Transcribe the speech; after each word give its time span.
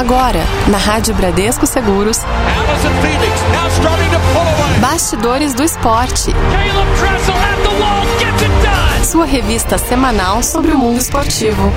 Agora, 0.00 0.40
na 0.66 0.78
Rádio 0.78 1.14
Bradesco 1.14 1.66
Seguros, 1.66 2.20
Bastidores 4.80 5.52
do 5.52 5.62
Esporte. 5.62 6.32
Sua 9.04 9.26
revista 9.26 9.76
semanal 9.76 10.42
sobre 10.42 10.70
o 10.70 10.78
mundo 10.78 10.98
esportivo. 10.98 11.70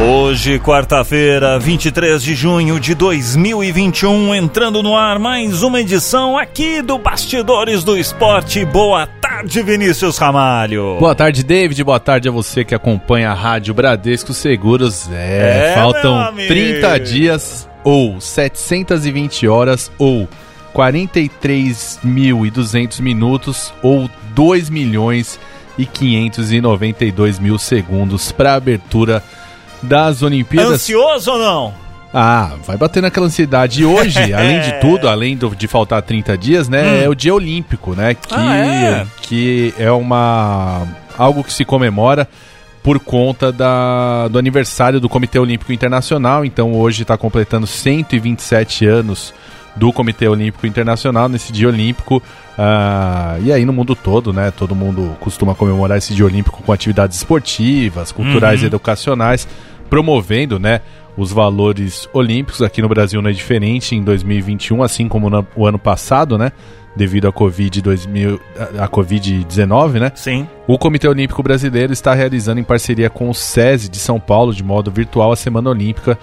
Hoje, 0.00 0.58
quarta-feira, 0.58 1.58
23 1.58 2.22
de 2.22 2.34
junho 2.34 2.80
de 2.80 2.94
2021, 2.94 4.34
entrando 4.34 4.82
no 4.82 4.96
ar 4.96 5.18
mais 5.18 5.62
uma 5.62 5.78
edição 5.78 6.38
aqui 6.38 6.80
do 6.80 6.96
Bastidores 6.96 7.84
do 7.84 7.98
Esporte. 7.98 8.64
Boa 8.64 9.06
tarde, 9.38 9.62
Vinícius 9.62 10.18
Ramalho. 10.18 10.96
Boa 10.98 11.14
tarde, 11.14 11.44
David. 11.44 11.84
Boa 11.84 12.00
tarde 12.00 12.28
a 12.28 12.32
você 12.32 12.64
que 12.64 12.74
acompanha 12.74 13.30
a 13.30 13.34
Rádio 13.34 13.72
Bradesco 13.72 14.34
Seguros. 14.34 15.08
É, 15.12 15.70
É, 15.70 15.74
faltam 15.74 16.16
meu 16.16 16.22
amigo. 16.22 16.48
30 16.48 16.98
dias 17.00 17.68
ou 17.84 18.20
720 18.20 19.46
horas 19.46 19.92
ou 19.96 20.28
43.200 20.74 23.00
minutos 23.00 23.72
ou 23.82 24.10
2 24.34 24.70
milhões 24.70 25.38
e 25.76 25.84
592 25.86 27.38
mil 27.38 27.58
segundos 27.58 28.32
para 28.32 28.52
a 28.52 28.56
abertura 28.56 29.22
das 29.80 30.22
Olimpíadas. 30.22 30.72
Ansioso 30.72 31.30
ou 31.32 31.38
não? 31.38 31.87
Ah, 32.12 32.52
vai 32.66 32.76
bater 32.76 33.02
naquela 33.02 33.26
ansiedade. 33.26 33.82
E 33.82 33.84
hoje, 33.84 34.18
além 34.32 34.60
de 34.60 34.72
tudo, 34.80 35.08
além 35.08 35.36
do- 35.36 35.54
de 35.54 35.66
faltar 35.68 36.00
30 36.02 36.36
dias, 36.38 36.68
né, 36.68 37.04
é 37.04 37.08
o 37.08 37.14
dia 37.14 37.34
olímpico, 37.34 37.94
né? 37.94 38.14
Que 38.14 38.34
Hum. 38.34 38.38
Ah, 38.38 38.56
é? 38.56 39.06
que 39.22 39.74
é 39.78 39.90
uma 39.92 40.86
algo 41.18 41.44
que 41.44 41.52
se 41.52 41.64
comemora 41.64 42.26
por 42.82 42.98
conta 43.00 43.52
da, 43.52 44.28
do 44.28 44.38
aniversário 44.38 44.98
do 45.00 45.08
Comitê 45.08 45.38
Olímpico 45.38 45.72
Internacional. 45.72 46.44
Então 46.44 46.72
hoje 46.74 47.02
está 47.02 47.16
completando 47.18 47.66
127 47.66 48.86
anos 48.86 49.34
do 49.76 49.92
Comitê 49.92 50.26
Olímpico 50.26 50.66
Internacional 50.66 51.28
nesse 51.28 51.52
dia 51.52 51.68
olímpico. 51.68 52.22
Ah, 52.56 53.36
e 53.42 53.52
aí 53.52 53.64
no 53.66 53.72
mundo 53.72 53.94
todo, 53.94 54.32
né? 54.32 54.50
Todo 54.50 54.74
mundo 54.74 55.14
costuma 55.20 55.54
comemorar 55.54 55.98
esse 55.98 56.14
dia 56.14 56.24
olímpico 56.24 56.62
com 56.62 56.72
atividades 56.72 57.18
esportivas, 57.18 58.10
culturais 58.10 58.60
Uhum. 58.60 58.64
e 58.64 58.66
educacionais, 58.68 59.46
promovendo, 59.88 60.58
né? 60.58 60.80
Os 61.16 61.32
valores 61.32 62.08
olímpicos 62.12 62.62
aqui 62.62 62.80
no 62.80 62.88
Brasil 62.88 63.20
não 63.20 63.30
é 63.30 63.32
diferente 63.32 63.94
em 63.94 64.02
2021, 64.02 64.82
assim 64.82 65.08
como 65.08 65.28
no, 65.28 65.46
o 65.56 65.66
ano 65.66 65.78
passado, 65.78 66.38
né? 66.38 66.52
Devido 66.94 67.28
à 67.28 67.32
Covid 67.32 67.82
2000, 67.82 68.40
a, 68.56 68.84
a 68.84 68.88
Covid-19, 68.88 70.00
né? 70.00 70.12
Sim. 70.14 70.48
O 70.66 70.78
Comitê 70.78 71.08
Olímpico 71.08 71.42
Brasileiro 71.42 71.92
está 71.92 72.14
realizando 72.14 72.60
em 72.60 72.64
parceria 72.64 73.10
com 73.10 73.28
o 73.28 73.34
SESI 73.34 73.88
de 73.88 73.98
São 73.98 74.20
Paulo, 74.20 74.54
de 74.54 74.62
modo 74.62 74.90
virtual, 74.90 75.32
a 75.32 75.36
Semana 75.36 75.70
Olímpica, 75.70 76.18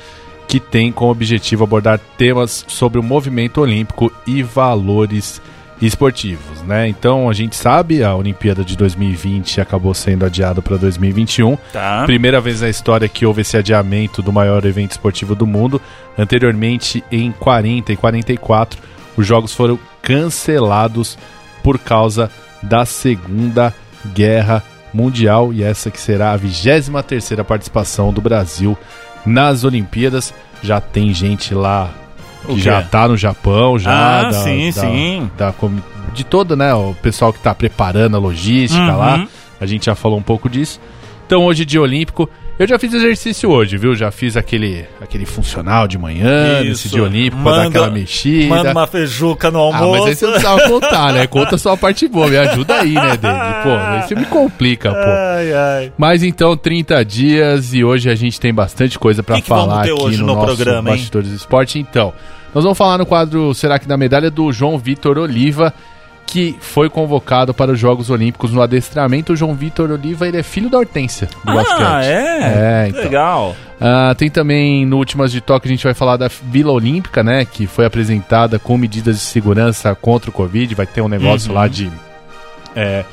que 0.48 0.60
tem 0.60 0.92
como 0.92 1.12
objetivo 1.12 1.64
abordar 1.64 2.00
temas 2.18 2.64
sobre 2.68 3.00
o 3.00 3.04
movimento 3.04 3.62
olímpico 3.62 4.12
e 4.26 4.44
valores 4.44 5.42
esportivos, 5.82 6.62
né? 6.64 6.88
Então 6.88 7.30
a 7.30 7.34
gente 7.34 7.56
sabe, 7.56 8.04
a 8.04 8.16
Olimpíada 8.16 8.64
de 8.64 8.78
2020 8.78 9.60
acabou 9.60 9.94
sendo 9.94 10.26
adiada 10.26 10.62
para 10.62 10.78
2021. 10.78 11.58
Tá. 11.74 12.04
Primeira 12.06 12.40
vez 12.40 12.62
na 12.62 12.70
história 12.70 13.10
que 13.10 13.26
houve 13.26 13.42
esse 13.42 13.58
adiamento 13.58 14.22
do 14.22 14.32
maior 14.32 14.66
evento 14.66 14.92
esportivo 14.92 15.36
do 15.36 15.46
mundo. 15.46 15.82
Anteriormente, 16.18 17.04
em 17.12 17.32
40 17.32 17.92
e 17.92 17.98
44, 17.98 18.82
os 19.18 19.28
jogos 19.28 19.54
foram 19.54 19.78
cancelados 20.02 21.18
por 21.62 21.78
causa 21.78 22.32
da 22.62 22.86
Segunda 22.86 23.74
Guerra 24.14 24.64
Mundial 24.94 25.52
e 25.52 25.62
essa 25.62 25.92
que 25.92 26.00
será 26.00 26.32
a 26.32 26.40
23ª 26.40 27.44
participação 27.44 28.14
do 28.14 28.22
Brasil 28.22 28.78
nas 29.26 29.64
Olimpíadas. 29.64 30.34
Já 30.62 30.80
tem 30.80 31.14
gente 31.14 31.54
lá 31.54 31.92
que 32.46 32.60
já 32.60 32.82
tá 32.82 33.08
no 33.08 33.18
Japão, 33.18 33.78
já 33.80 33.92
Ah, 34.20 34.24
da- 34.24 34.32
sim, 34.34 34.68
da- 34.68 34.82
sim. 34.82 35.32
da 35.38 35.54
de 36.14 36.24
todo, 36.24 36.56
né, 36.56 36.74
o 36.74 36.94
pessoal 37.02 37.34
que 37.34 37.40
tá 37.40 37.54
preparando 37.54 38.16
a 38.16 38.20
logística 38.20 38.82
Uhum. 38.82 38.98
lá. 38.98 39.28
A 39.60 39.66
gente 39.66 39.86
já 39.88 39.96
falou 39.96 40.18
um 40.18 40.22
pouco 40.24 40.48
disso. 40.50 40.80
Então 41.26 41.44
hoje 41.46 41.66
dia 41.66 41.82
olímpico, 41.82 42.30
eu 42.58 42.68
já 42.68 42.80
fiz 42.80 42.94
exercício 42.94 43.50
hoje, 43.50 43.78
viu? 43.78 43.94
Já 43.96 44.12
fiz 44.12 44.38
aquele 44.38 44.86
aquele 45.02 45.26
funcional 45.26 45.88
de 45.88 45.98
manhã, 45.98 46.62
nesse 46.64 46.88
dia 46.88 47.04
olímpico, 47.04 47.42
pra 47.44 47.52
dar 47.52 47.58
Manda- 47.58 47.68
aquela 47.70 47.90
mexida. 47.90 48.48
Manda 48.56 48.72
uma 48.72 48.88
feijuca 48.88 49.52
no 49.52 49.60
Ah, 49.60 49.62
almoço. 49.78 49.92
mas 49.92 50.06
aí 50.06 50.16
você 50.16 50.26
não 50.26 50.32
precisava 50.34 50.70
contar, 50.70 51.14
né? 51.14 51.28
Conta 51.28 51.58
só 51.58 51.74
a 51.74 51.78
parte 51.78 52.08
boa, 52.08 52.28
me 52.28 52.38
ajuda 52.38 52.76
aí, 52.80 52.94
né, 52.94 53.18
David? 53.18 53.54
Pô, 53.64 53.70
aí 53.70 54.02
você 54.04 54.16
me 54.16 54.26
complica, 54.26 54.90
pô. 54.92 54.98
Ai, 54.98 55.54
ai. 55.54 55.94
Mas 55.98 56.24
então, 56.24 56.56
30 56.56 57.04
dias 57.04 57.74
e 57.74 57.84
hoje 57.84 58.10
a 58.10 58.16
gente 58.16 58.40
tem 58.40 58.54
bastante 58.54 58.98
coisa 58.98 59.22
vamos 59.28 59.46
falar 59.46 59.82
aqui 59.82 59.92
hoje 59.92 60.18
no, 60.20 60.28
no 60.28 60.36
nosso 60.36 60.56
programa? 60.56 60.92
Bastidores 60.92 61.30
do 61.30 61.36
Esporte. 61.36 61.78
Então, 61.78 62.14
nós 62.54 62.64
vamos 62.64 62.78
falar 62.78 62.98
no 62.98 63.06
quadro 63.06 63.54
Será 63.54 63.78
que 63.78 63.86
da 63.88 63.98
Medalha 63.98 64.32
do 64.32 64.50
João 64.54 64.78
Vitor 64.78 65.18
Oliva, 65.18 65.74
que 66.26 66.56
foi 66.60 66.90
convocado 66.90 67.54
para 67.54 67.72
os 67.72 67.80
Jogos 67.80 68.10
Olímpicos 68.10 68.52
no 68.52 68.62
adestramento. 68.62 69.34
O 69.34 69.36
João 69.36 69.54
Vitor 69.54 69.92
Oliva, 69.92 70.28
ele 70.28 70.38
é 70.38 70.44
filho 70.44 70.70
da 70.70 70.78
Hortência, 70.80 71.28
do 71.44 71.52
Ah, 71.52 71.54
basquete. 71.56 72.06
é? 72.06 72.84
É, 72.84 72.88
então. 72.90 73.02
Legal. 73.04 73.56
Ah, 73.80 74.16
tem 74.18 74.30
também 74.30 74.86
no 74.86 74.98
Últimas 74.98 75.32
de 75.32 75.40
Toque 75.42 75.68
a 75.68 75.72
gente 75.72 75.84
vai 75.84 75.94
falar 75.94 76.18
da 76.18 76.30
Vila 76.44 76.72
Olímpica, 76.72 77.24
né? 77.24 77.46
Que 77.46 77.68
foi 77.68 77.86
apresentada 77.86 78.58
com 78.60 78.78
medidas 78.78 79.16
de 79.18 79.22
segurança 79.22 79.94
contra 79.96 80.30
o 80.30 80.34
Covid. 80.34 80.74
Vai 80.76 80.88
ter 80.88 81.02
um 81.02 81.08
negócio 81.08 81.50
Uhum. 81.50 81.56
lá 81.56 81.68
de 81.68 81.92
é, 82.76 83.06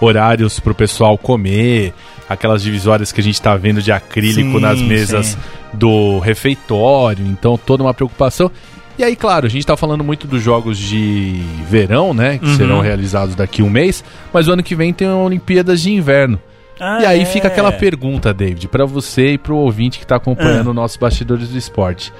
horários 0.00 0.60
pro 0.60 0.74
pessoal 0.74 1.16
comer, 1.18 1.92
aquelas 2.28 2.62
divisórias 2.62 3.10
que 3.10 3.20
a 3.20 3.24
gente 3.24 3.40
tá 3.40 3.56
vendo 3.56 3.80
de 3.82 3.90
acrílico 3.90 4.52
Sim, 4.58 4.60
nas 4.60 4.80
mesas 4.80 5.26
sim. 5.28 5.38
do 5.72 6.18
refeitório. 6.20 7.26
Então, 7.26 7.56
toda 7.58 7.82
uma 7.82 7.94
preocupação. 7.94 8.50
E 8.98 9.04
aí, 9.04 9.14
claro, 9.14 9.46
a 9.46 9.48
gente 9.48 9.64
tá 9.64 9.76
falando 9.76 10.02
muito 10.02 10.26
dos 10.26 10.42
jogos 10.42 10.76
de 10.76 11.40
verão, 11.68 12.12
né? 12.12 12.38
Que 12.38 12.46
Uhum. 12.46 12.56
serão 12.56 12.80
realizados 12.80 13.34
daqui 13.36 13.62
a 13.62 13.64
um 13.64 13.70
mês. 13.70 14.02
Mas 14.32 14.48
o 14.48 14.52
ano 14.52 14.62
que 14.62 14.74
vem 14.74 14.92
tem 14.92 15.08
Olimpíadas 15.08 15.80
de 15.80 15.92
Inverno. 15.92 16.40
Ah, 16.80 16.98
E 17.02 17.06
aí 17.06 17.20
é. 17.22 17.24
fica 17.24 17.46
aquela 17.48 17.70
pergunta, 17.72 18.34
David, 18.34 18.66
pra 18.68 18.84
você 18.84 19.32
e 19.34 19.38
pro 19.38 19.56
ouvinte 19.56 19.98
que 20.00 20.06
tá 20.06 20.16
Ah. 20.16 20.18
acompanhando 20.18 20.68
o 20.70 20.74
nosso 20.74 20.98
Bastidores 20.98 21.48
do 21.48 21.56
Esporte. 21.58 22.12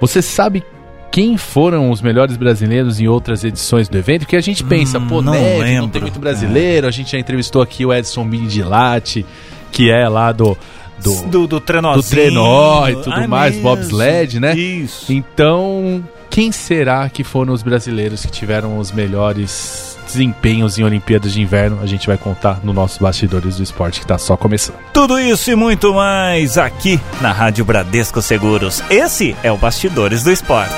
Você 0.00 0.20
sabe 0.20 0.62
quem 1.10 1.36
foram 1.36 1.90
os 1.90 2.02
melhores 2.02 2.36
brasileiros 2.36 3.00
em 3.00 3.06
outras 3.08 3.42
edições 3.44 3.88
do 3.88 3.96
evento? 3.96 4.20
Porque 4.22 4.36
a 4.36 4.40
gente 4.40 4.62
pensa, 4.64 5.00
pô, 5.00 5.18
Hum, 5.18 5.22
não 5.22 5.32
neve, 5.32 5.78
não 5.78 5.88
tem 5.88 6.02
muito 6.02 6.18
brasileiro. 6.18 6.86
A 6.86 6.90
gente 6.90 7.12
já 7.12 7.18
entrevistou 7.18 7.62
aqui 7.62 7.84
o 7.86 7.92
Edson 7.94 8.24
Midilati, 8.24 9.24
que 9.72 9.90
é 9.90 10.08
lá 10.08 10.32
do... 10.32 10.56
Do, 11.02 11.14
do, 11.26 11.46
do 11.46 11.60
trenózinho. 11.60 12.02
do 12.02 12.08
trenó 12.08 12.88
e 12.88 12.94
tudo 12.96 13.12
Ah, 13.12 13.28
mais, 13.28 13.54
mesmo. 13.54 13.68
bobsled, 13.68 14.40
né? 14.40 14.54
Isso. 14.56 15.12
Então, 15.12 16.02
quem 16.30 16.50
será 16.52 17.08
que 17.08 17.22
foram 17.24 17.52
os 17.52 17.62
brasileiros 17.62 18.24
que 18.24 18.30
tiveram 18.32 18.78
os 18.78 18.90
melhores 18.92 19.96
desempenhos 20.06 20.78
em 20.78 20.84
Olimpíadas 20.84 21.32
de 21.32 21.40
Inverno? 21.42 21.78
A 21.82 21.86
gente 21.86 22.06
vai 22.06 22.16
contar 22.18 22.60
no 22.64 22.72
nosso 22.72 23.00
Bastidores 23.02 23.56
do 23.56 23.62
Esporte, 23.62 24.00
que 24.00 24.06
tá 24.06 24.18
só 24.18 24.36
começando. 24.36 24.76
Tudo 24.92 25.18
isso 25.20 25.50
e 25.50 25.54
muito 25.54 25.92
mais 25.94 26.58
aqui 26.58 27.00
na 27.20 27.32
Rádio 27.32 27.64
Bradesco 27.64 28.20
Seguros. 28.22 28.82
Esse 28.90 29.36
é 29.42 29.52
o 29.52 29.56
Bastidores 29.56 30.22
do 30.22 30.30
Esporte. 30.32 30.74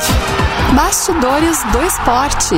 Bastidores 0.75 1.59
do 1.73 1.83
Esporte. 1.83 2.55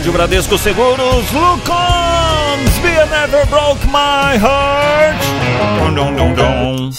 Rádio 0.00 0.12
Bradesco 0.12 0.56
Seguros, 0.56 1.30
Look 1.30 1.62
Combs, 1.66 2.78
Be 2.78 2.88
I 2.88 3.06
Never 3.10 3.46
Broke 3.48 3.86
My 3.86 4.34
Heart. 4.42 5.22
Dum, 5.78 5.94
dum, 5.94 6.14
dum, 6.14 6.32
dum. 6.32 6.90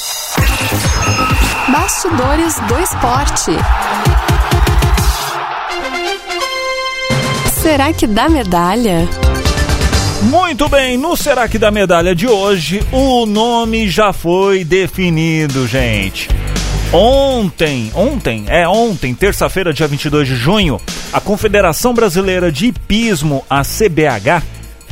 Bastidores 1.72 2.60
do 2.68 2.80
Esporte. 2.80 3.58
Será 7.60 7.92
que 7.92 8.06
dá 8.06 8.30
medalha? 8.30 9.10
Muito 10.22 10.70
bem, 10.70 10.96
no 10.96 11.18
Será 11.18 11.48
que 11.48 11.58
da 11.58 11.72
medalha 11.72 12.14
de 12.14 12.28
hoje, 12.28 12.86
o 12.92 13.26
nome 13.26 13.90
já 13.90 14.14
foi 14.14 14.64
definido, 14.64 15.66
gente. 15.66 16.30
Ontem, 16.94 17.90
ontem, 17.96 18.44
é 18.50 18.68
ontem, 18.68 19.16
terça-feira, 19.16 19.72
dia 19.72 19.88
22 19.88 20.28
de 20.28 20.36
junho, 20.36 20.78
a 21.14 21.22
Confederação 21.22 21.94
Brasileira 21.94 22.52
de 22.52 22.66
Hipismo, 22.66 23.46
a 23.50 23.62
CBH, 23.62 24.44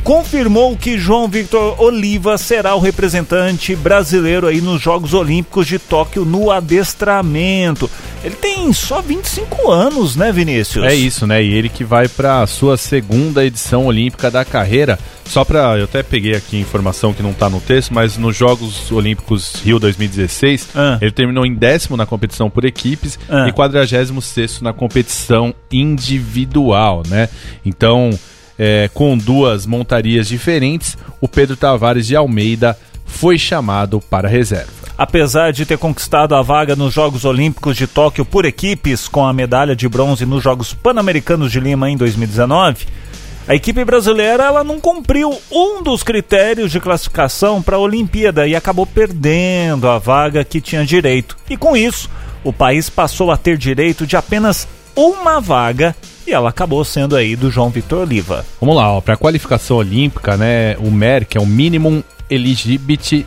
confirmou 0.02 0.74
que 0.78 0.98
João 0.98 1.28
Victor 1.28 1.78
Oliva 1.78 2.38
será 2.38 2.74
o 2.74 2.80
representante 2.80 3.76
brasileiro 3.76 4.46
aí 4.46 4.62
nos 4.62 4.80
Jogos 4.80 5.12
Olímpicos 5.12 5.66
de 5.66 5.78
Tóquio 5.78 6.24
no 6.24 6.50
adestramento. 6.50 7.90
Ele 8.22 8.34
tem 8.34 8.70
só 8.72 9.00
25 9.00 9.70
anos, 9.70 10.14
né, 10.14 10.30
Vinícius? 10.30 10.84
É 10.84 10.94
isso, 10.94 11.26
né? 11.26 11.42
E 11.42 11.54
ele 11.54 11.70
que 11.70 11.82
vai 11.82 12.06
para 12.06 12.42
a 12.42 12.46
sua 12.46 12.76
segunda 12.76 13.44
edição 13.44 13.86
olímpica 13.86 14.30
da 14.30 14.44
carreira. 14.44 14.98
Só 15.24 15.44
para 15.44 15.78
eu 15.78 15.84
até 15.84 16.02
peguei 16.02 16.34
aqui 16.34 16.58
informação 16.58 17.14
que 17.14 17.22
não 17.22 17.30
está 17.30 17.48
no 17.48 17.60
texto, 17.60 17.94
mas 17.94 18.18
nos 18.18 18.36
Jogos 18.36 18.92
Olímpicos 18.92 19.54
Rio 19.64 19.78
2016, 19.78 20.68
ah. 20.74 20.98
ele 21.00 21.12
terminou 21.12 21.46
em 21.46 21.54
décimo 21.54 21.96
na 21.96 22.04
competição 22.04 22.50
por 22.50 22.64
equipes 22.64 23.18
ah. 23.28 23.48
e 23.48 23.52
46 23.52 24.60
na 24.60 24.72
competição 24.72 25.54
individual, 25.72 27.02
né? 27.08 27.28
Então, 27.64 28.10
é, 28.58 28.90
com 28.92 29.16
duas 29.16 29.64
montarias 29.64 30.28
diferentes, 30.28 30.98
o 31.20 31.28
Pedro 31.28 31.56
Tavares 31.56 32.06
de 32.06 32.14
Almeida 32.14 32.76
foi 33.06 33.38
chamado 33.38 34.00
para 34.00 34.28
a 34.28 34.30
reserva. 34.30 34.79
Apesar 35.00 35.50
de 35.50 35.64
ter 35.64 35.78
conquistado 35.78 36.34
a 36.34 36.42
vaga 36.42 36.76
nos 36.76 36.92
Jogos 36.92 37.24
Olímpicos 37.24 37.74
de 37.74 37.86
Tóquio 37.86 38.22
por 38.22 38.44
equipes, 38.44 39.08
com 39.08 39.26
a 39.26 39.32
medalha 39.32 39.74
de 39.74 39.88
bronze 39.88 40.26
nos 40.26 40.42
Jogos 40.42 40.74
Pan-Americanos 40.74 41.50
de 41.50 41.58
Lima 41.58 41.88
em 41.88 41.96
2019, 41.96 42.86
a 43.48 43.54
equipe 43.54 43.82
brasileira 43.82 44.44
ela 44.44 44.62
não 44.62 44.78
cumpriu 44.78 45.34
um 45.50 45.82
dos 45.82 46.02
critérios 46.02 46.70
de 46.70 46.78
classificação 46.78 47.62
para 47.62 47.76
a 47.76 47.78
Olimpíada 47.78 48.46
e 48.46 48.54
acabou 48.54 48.84
perdendo 48.84 49.88
a 49.88 49.96
vaga 49.96 50.44
que 50.44 50.60
tinha 50.60 50.84
direito. 50.84 51.34
E 51.48 51.56
com 51.56 51.74
isso, 51.74 52.10
o 52.44 52.52
país 52.52 52.90
passou 52.90 53.30
a 53.30 53.38
ter 53.38 53.56
direito 53.56 54.06
de 54.06 54.18
apenas 54.18 54.68
uma 54.94 55.40
vaga 55.40 55.96
e 56.26 56.32
ela 56.34 56.50
acabou 56.50 56.84
sendo 56.84 57.16
aí 57.16 57.36
do 57.36 57.50
João 57.50 57.70
Victor 57.70 58.00
Oliva. 58.00 58.44
Vamos 58.60 58.76
lá, 58.76 59.00
para 59.00 59.14
a 59.14 59.16
qualificação 59.16 59.78
olímpica, 59.78 60.36
né, 60.36 60.76
o 60.76 60.90
MER, 60.90 61.24
que 61.24 61.38
é 61.38 61.40
o 61.40 61.46
Minimum 61.46 62.02
Eligibility 62.28 63.26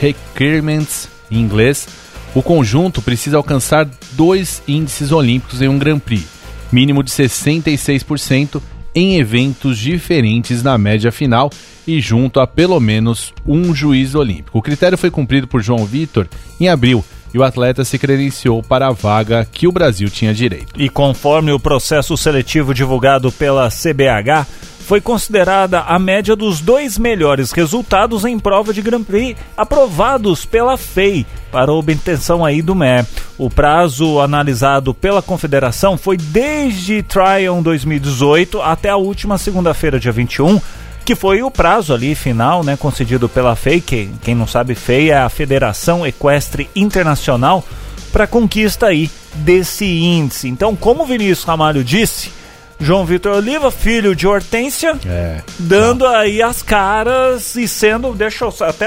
Requirements 0.00 1.08
em 1.30 1.38
inglês, 1.38 1.86
o 2.34 2.42
conjunto 2.42 3.02
precisa 3.02 3.36
alcançar 3.36 3.86
dois 4.12 4.62
índices 4.66 5.12
olímpicos 5.12 5.60
em 5.60 5.68
um 5.68 5.78
Grand 5.78 5.98
Prix, 5.98 6.24
mínimo 6.72 7.02
de 7.02 7.10
66% 7.10 8.60
em 8.94 9.18
eventos 9.18 9.78
diferentes 9.78 10.62
na 10.62 10.76
média 10.76 11.12
final 11.12 11.50
e 11.86 12.00
junto 12.00 12.40
a 12.40 12.46
pelo 12.46 12.80
menos 12.80 13.32
um 13.46 13.74
juiz 13.74 14.14
olímpico. 14.14 14.58
O 14.58 14.62
critério 14.62 14.98
foi 14.98 15.10
cumprido 15.10 15.46
por 15.46 15.62
João 15.62 15.84
Vitor 15.84 16.26
em 16.58 16.68
abril 16.68 17.04
e 17.32 17.38
o 17.38 17.44
atleta 17.44 17.84
se 17.84 17.98
credenciou 17.98 18.62
para 18.62 18.88
a 18.88 18.92
vaga 18.92 19.46
que 19.50 19.68
o 19.68 19.72
Brasil 19.72 20.08
tinha 20.10 20.34
direito. 20.34 20.80
E 20.80 20.88
conforme 20.88 21.52
o 21.52 21.60
processo 21.60 22.16
seletivo 22.16 22.74
divulgado 22.74 23.30
pela 23.30 23.68
CBH, 23.68 24.46
foi 24.90 25.00
considerada 25.00 25.82
a 25.82 26.00
média 26.00 26.34
dos 26.34 26.60
dois 26.60 26.98
melhores 26.98 27.52
resultados 27.52 28.24
em 28.24 28.36
prova 28.40 28.74
de 28.74 28.82
Grand 28.82 29.04
Prix 29.04 29.38
aprovados 29.56 30.44
pela 30.44 30.76
FEI 30.76 31.24
para 31.52 31.72
obtenção 31.72 32.44
aí 32.44 32.60
do 32.60 32.74
MER. 32.74 33.06
O 33.38 33.48
prazo 33.48 34.18
analisado 34.18 34.92
pela 34.92 35.22
confederação 35.22 35.96
foi 35.96 36.16
desde 36.16 37.04
Tryon 37.04 37.62
2018 37.62 38.60
até 38.60 38.88
a 38.88 38.96
última 38.96 39.38
segunda-feira, 39.38 40.00
dia 40.00 40.10
21, 40.10 40.60
que 41.04 41.14
foi 41.14 41.40
o 41.40 41.52
prazo 41.52 41.94
ali 41.94 42.16
final, 42.16 42.64
né, 42.64 42.76
concedido 42.76 43.28
pela 43.28 43.54
FEI, 43.54 43.80
que 43.80 44.10
quem 44.22 44.34
não 44.34 44.48
sabe 44.48 44.74
FEI 44.74 45.10
é 45.10 45.18
a 45.18 45.28
Federação 45.28 46.04
Equestre 46.04 46.68
Internacional, 46.74 47.64
para 48.12 48.26
conquista 48.26 48.86
aí 48.86 49.08
desse 49.36 49.86
índice. 49.86 50.48
Então, 50.48 50.74
como 50.74 51.04
o 51.04 51.06
Vinícius 51.06 51.44
Ramalho 51.44 51.84
disse, 51.84 52.39
João 52.80 53.04
Vitor 53.04 53.36
Oliva, 53.36 53.70
filho 53.70 54.16
de 54.16 54.26
Hortência, 54.26 54.98
é, 55.06 55.42
dando 55.58 56.04
tá. 56.04 56.18
aí 56.18 56.40
as 56.40 56.62
caras 56.62 57.54
e 57.54 57.68
sendo, 57.68 58.14
deixa 58.14 58.44
eu 58.44 58.54
até 58.60 58.86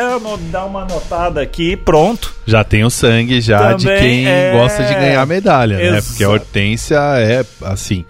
dar 0.51 0.65
uma 0.65 0.83
notada 0.85 1.41
aqui, 1.41 1.77
pronto. 1.77 2.33
Já 2.45 2.63
tem 2.63 2.83
o 2.83 2.89
sangue 2.89 3.39
já 3.39 3.75
Também 3.75 3.77
de 3.77 4.01
quem 4.01 4.27
é... 4.27 4.51
gosta 4.51 4.83
de 4.83 4.93
ganhar 4.95 5.25
medalha, 5.27 5.75
Exato. 5.75 5.93
né? 5.93 6.01
Porque 6.01 6.23
a 6.23 6.29
Hortência 6.29 6.97
é 7.19 7.45
assim, 7.61 8.03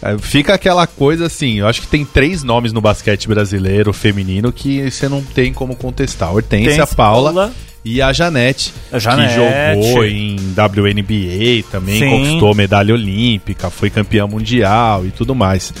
é, 0.00 0.16
Fica 0.18 0.54
aquela 0.54 0.86
coisa 0.86 1.26
assim, 1.26 1.58
eu 1.58 1.66
acho 1.66 1.80
que 1.80 1.88
tem 1.88 2.04
três 2.04 2.44
nomes 2.44 2.72
no 2.72 2.80
basquete 2.80 3.26
brasileiro 3.26 3.92
feminino 3.92 4.52
que 4.52 4.88
você 4.88 5.08
não 5.08 5.22
tem 5.22 5.52
como 5.52 5.74
contestar. 5.74 6.32
Hortência, 6.32 6.86
Paula, 6.86 7.32
Paula 7.32 7.52
e 7.84 8.02
a 8.02 8.12
Janete, 8.12 8.74
a 8.92 8.98
Janete, 8.98 9.28
que 9.28 9.34
jogou 9.34 10.04
em 10.04 10.36
WNBA 10.36 11.68
também, 11.70 12.00
Sim. 12.00 12.10
conquistou 12.10 12.54
medalha 12.54 12.92
olímpica, 12.92 13.70
foi 13.70 13.88
campeã 13.88 14.26
mundial 14.26 15.06
e 15.06 15.10
tudo 15.10 15.34
mais. 15.34 15.72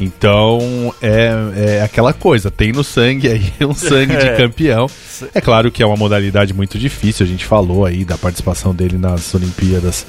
Então 0.00 0.92
é, 1.00 1.30
é 1.56 1.82
aquela 1.82 2.12
coisa, 2.12 2.50
tem 2.50 2.72
no 2.72 2.82
sangue 2.82 3.28
aí 3.28 3.52
um 3.66 3.74
sangue 3.74 4.16
de 4.16 4.36
campeão. 4.36 4.86
É 5.32 5.40
claro 5.40 5.70
que 5.70 5.82
é 5.82 5.86
uma 5.86 5.96
modalidade 5.96 6.52
muito 6.52 6.78
difícil, 6.78 7.24
a 7.24 7.28
gente 7.28 7.44
falou 7.44 7.84
aí 7.84 8.04
da 8.04 8.18
participação 8.18 8.74
dele 8.74 8.98
nas 8.98 9.34
Olimpíadas 9.34 10.06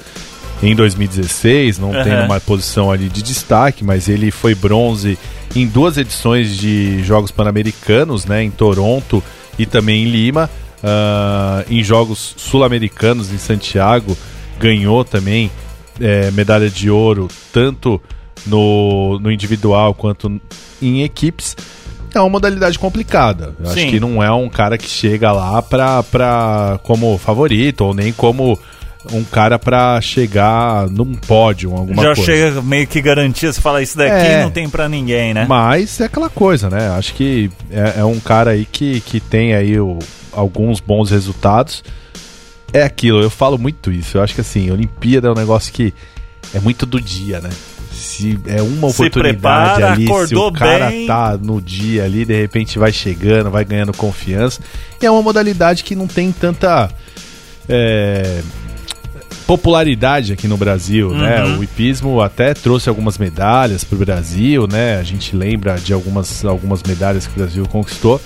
em 0.64 0.76
2016, 0.76 1.80
não 1.80 1.92
uhum. 1.92 2.04
tem 2.04 2.14
uma 2.24 2.40
posição 2.40 2.92
ali 2.92 3.10
de 3.10 3.22
destaque, 3.22 3.84
mas 3.84 4.08
ele 4.08 4.32
foi 4.32 4.56
bronze 4.56 5.18
em 5.56 5.68
duas 5.68 5.98
edições 5.98 6.58
de 6.58 7.04
Jogos 7.04 7.30
Pan-Americanos, 7.30 8.26
né, 8.26 8.44
em 8.44 8.50
Toronto 8.50 9.24
e 9.60 9.66
também 9.66 10.04
em 10.04 10.10
Lima. 10.10 10.50
Uh, 10.84 11.66
em 11.70 11.84
Jogos 11.84 12.36
Sul-Americanos, 12.38 13.32
em 13.32 13.38
Santiago, 13.38 14.16
ganhou 14.60 15.04
também 15.04 15.50
é, 16.00 16.30
medalha 16.32 16.70
de 16.70 16.90
ouro, 16.90 17.28
tanto 17.52 18.02
no, 18.46 19.20
no 19.20 19.32
individual 19.32 19.94
quanto 19.94 20.40
em 20.82 21.04
equipes. 21.04 21.56
É 22.14 22.20
uma 22.20 22.30
modalidade 22.30 22.80
complicada. 22.80 23.54
Eu 23.60 23.72
acho 23.72 23.88
que 23.88 24.00
não 24.00 24.24
é 24.24 24.32
um 24.32 24.48
cara 24.48 24.78
que 24.78 24.88
chega 24.88 25.32
lá 25.32 25.62
pra, 25.62 26.02
pra, 26.02 26.80
como 26.84 27.18
favorito 27.18 27.82
ou 27.82 27.94
nem 27.94 28.14
como 28.14 28.58
um 29.12 29.24
cara 29.24 29.60
para 29.60 30.00
chegar 30.02 30.90
num 30.90 31.14
pódio, 31.14 31.72
alguma 31.76 32.02
Já 32.02 32.16
coisa. 32.16 32.32
Já 32.32 32.38
chega 32.38 32.62
meio 32.62 32.88
que 32.88 33.02
garantia, 33.02 33.52
você 33.52 33.62
fala 33.62 33.82
isso 33.82 33.98
daqui 33.98 34.26
é, 34.28 34.44
não 34.44 34.50
tem 34.50 34.70
para 34.70 34.88
ninguém, 34.88 35.34
né? 35.34 35.46
Mas 35.48 36.00
é 36.00 36.06
aquela 36.06 36.30
coisa, 36.30 36.70
né? 36.70 36.90
Acho 36.98 37.14
que 37.14 37.52
é, 37.70 38.00
é 38.00 38.06
um 38.06 38.20
cara 38.20 38.52
aí 38.52 38.66
que, 38.66 39.02
que 39.02 39.20
tem 39.20 39.54
aí 39.54 39.78
o, 39.80 40.00
alguns 40.36 40.80
bons 40.80 41.12
resultados. 41.12 41.84
É 42.74 42.84
aquilo, 42.84 43.22
eu 43.22 43.30
falo 43.30 43.58
muito 43.58 43.92
isso. 43.92 44.18
Eu 44.18 44.22
acho 44.22 44.36
que 44.36 44.42
assim, 44.42 44.70
Olimpíada 44.70 45.28
é 45.28 45.32
um 45.32 45.36
negócio 45.36 45.72
que 45.72 45.94
é 46.54 46.60
muito 46.60 46.86
do 46.86 47.00
dia, 47.00 47.40
né? 47.40 47.50
Se 47.92 48.38
é 48.46 48.62
uma 48.62 48.90
se 48.90 49.02
oportunidade 49.02 49.76
prepara, 49.76 49.94
ali, 49.94 50.28
se 50.28 50.36
o 50.36 50.52
cara 50.52 50.90
bem. 50.90 51.08
tá 51.08 51.38
no 51.38 51.62
dia 51.62 52.04
ali, 52.04 52.26
de 52.26 52.40
repente 52.40 52.78
vai 52.78 52.92
chegando, 52.92 53.50
vai 53.50 53.64
ganhando 53.64 53.96
confiança. 53.96 54.60
E 55.02 55.06
é 55.06 55.12
uma 55.12 55.22
modalidade 55.22 55.84
que 55.84 55.96
não 55.96 56.08
tem 56.08 56.32
tanta. 56.32 56.90
É, 57.68 58.42
popularidade 59.46 60.34
aqui 60.34 60.48
no 60.48 60.58
Brasil, 60.58 61.12
né? 61.12 61.44
uhum. 61.44 61.50
né? 61.52 61.58
O 61.58 61.64
hipismo 61.64 62.22
até 62.22 62.54
trouxe 62.54 62.90
algumas 62.90 63.18
medalhas 63.18 63.84
para 63.84 63.96
o 63.96 64.00
Brasil, 64.00 64.68
né? 64.68 64.98
A 64.98 65.04
gente 65.04 65.36
lembra 65.36 65.76
de 65.76 65.94
algumas, 65.94 66.44
algumas 66.44 66.82
medalhas 66.84 67.28
que 67.28 67.34
o 67.34 67.44
Brasil 67.44 67.66
conquistou, 67.68 68.20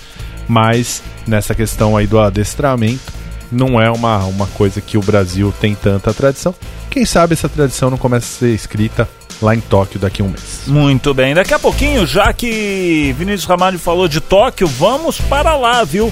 mas 0.50 1.04
nessa 1.28 1.54
questão 1.54 1.96
aí 1.96 2.08
do 2.08 2.20
adestramento 2.20 3.14
não 3.52 3.80
é 3.80 3.90
uma, 3.90 4.18
uma 4.26 4.48
coisa 4.48 4.82
que 4.82 4.98
o 4.98 5.02
Brasil 5.02 5.54
tem 5.62 5.76
tanta 5.76 6.14
tradição. 6.14 6.54
Quem 6.90 7.06
sabe 7.06 7.34
essa 7.34 7.48
tradição 7.48 7.90
não 7.90 7.98
começa 7.98 8.26
a 8.26 8.40
ser 8.40 8.54
escrita 8.54 9.08
lá 9.42 9.56
em 9.56 9.62
Tóquio 9.62 10.00
daqui 10.00 10.22
a 10.22 10.26
um 10.26 10.30
mês. 10.30 10.64
Muito 10.68 11.14
bem, 11.14 11.34
daqui 11.34 11.54
a 11.54 11.60
pouquinho, 11.60 12.06
já 12.06 12.34
que 12.34 13.16
Vinícius 13.18 13.46
Ramalho 13.46 13.80
falou 13.80 14.08
de 14.08 14.20
Tóquio, 14.20 14.68
vamos 14.68 15.22
para 15.22 15.56
lá, 15.56 15.84
viu? 15.84 16.12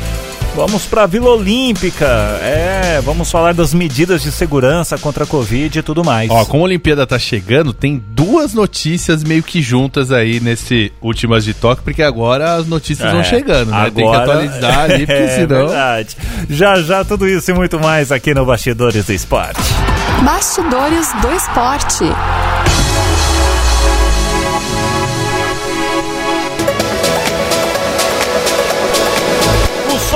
Vamos 0.57 0.87
para 0.87 1.03
a 1.03 1.05
Vila 1.05 1.29
Olímpica. 1.29 2.07
É, 2.41 2.99
vamos 3.05 3.29
falar 3.29 3.53
das 3.53 3.75
medidas 3.75 4.23
de 4.23 4.31
segurança 4.31 4.97
contra 4.97 5.23
a 5.23 5.27
Covid 5.27 5.77
e 5.77 5.83
tudo 5.83 6.03
mais. 6.03 6.31
Ó, 6.31 6.43
como 6.45 6.63
a 6.63 6.65
Olimpíada 6.65 7.05
tá 7.05 7.19
chegando, 7.19 7.73
tem 7.73 8.03
duas 8.09 8.55
notícias 8.55 9.23
meio 9.23 9.43
que 9.43 9.61
juntas 9.61 10.11
aí 10.11 10.39
nesse 10.39 10.91
Últimas 10.99 11.45
de 11.45 11.53
Toque, 11.53 11.83
porque 11.83 12.01
agora 12.01 12.55
as 12.55 12.65
notícias 12.65 13.07
é, 13.07 13.11
vão 13.11 13.23
chegando, 13.23 13.69
né? 13.69 13.77
Agora... 13.77 13.91
Tem 13.91 14.09
que 14.09 14.15
atualizar 14.15 14.79
ali, 14.89 15.05
porque 15.05 15.21
é, 15.21 15.27
senão. 15.27 15.67
Verdade. 15.67 16.17
Já 16.49 16.81
já 16.81 17.05
tudo 17.05 17.27
isso 17.27 17.51
e 17.51 17.53
muito 17.53 17.79
mais 17.79 18.11
aqui 18.11 18.33
no 18.33 18.43
Bastidores 18.43 19.05
do 19.05 19.13
Esporte. 19.13 19.61
Bastidores 20.23 21.07
do 21.21 21.35
Esporte. 21.35 22.05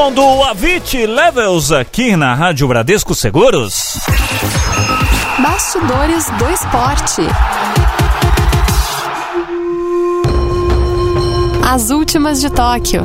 Som 0.01 0.12
do 0.12 0.43
Avit 0.46 1.05
Levels 1.05 1.72
aqui 1.72 2.15
na 2.15 2.34
Rádio 2.34 2.67
Bradesco 2.67 3.13
Seguros. 3.13 4.00
Bastidores 5.38 6.25
do 6.39 6.50
Esporte. 6.50 7.22
As 11.63 11.91
últimas 11.91 12.41
de 12.41 12.50
Tóquio. 12.50 13.03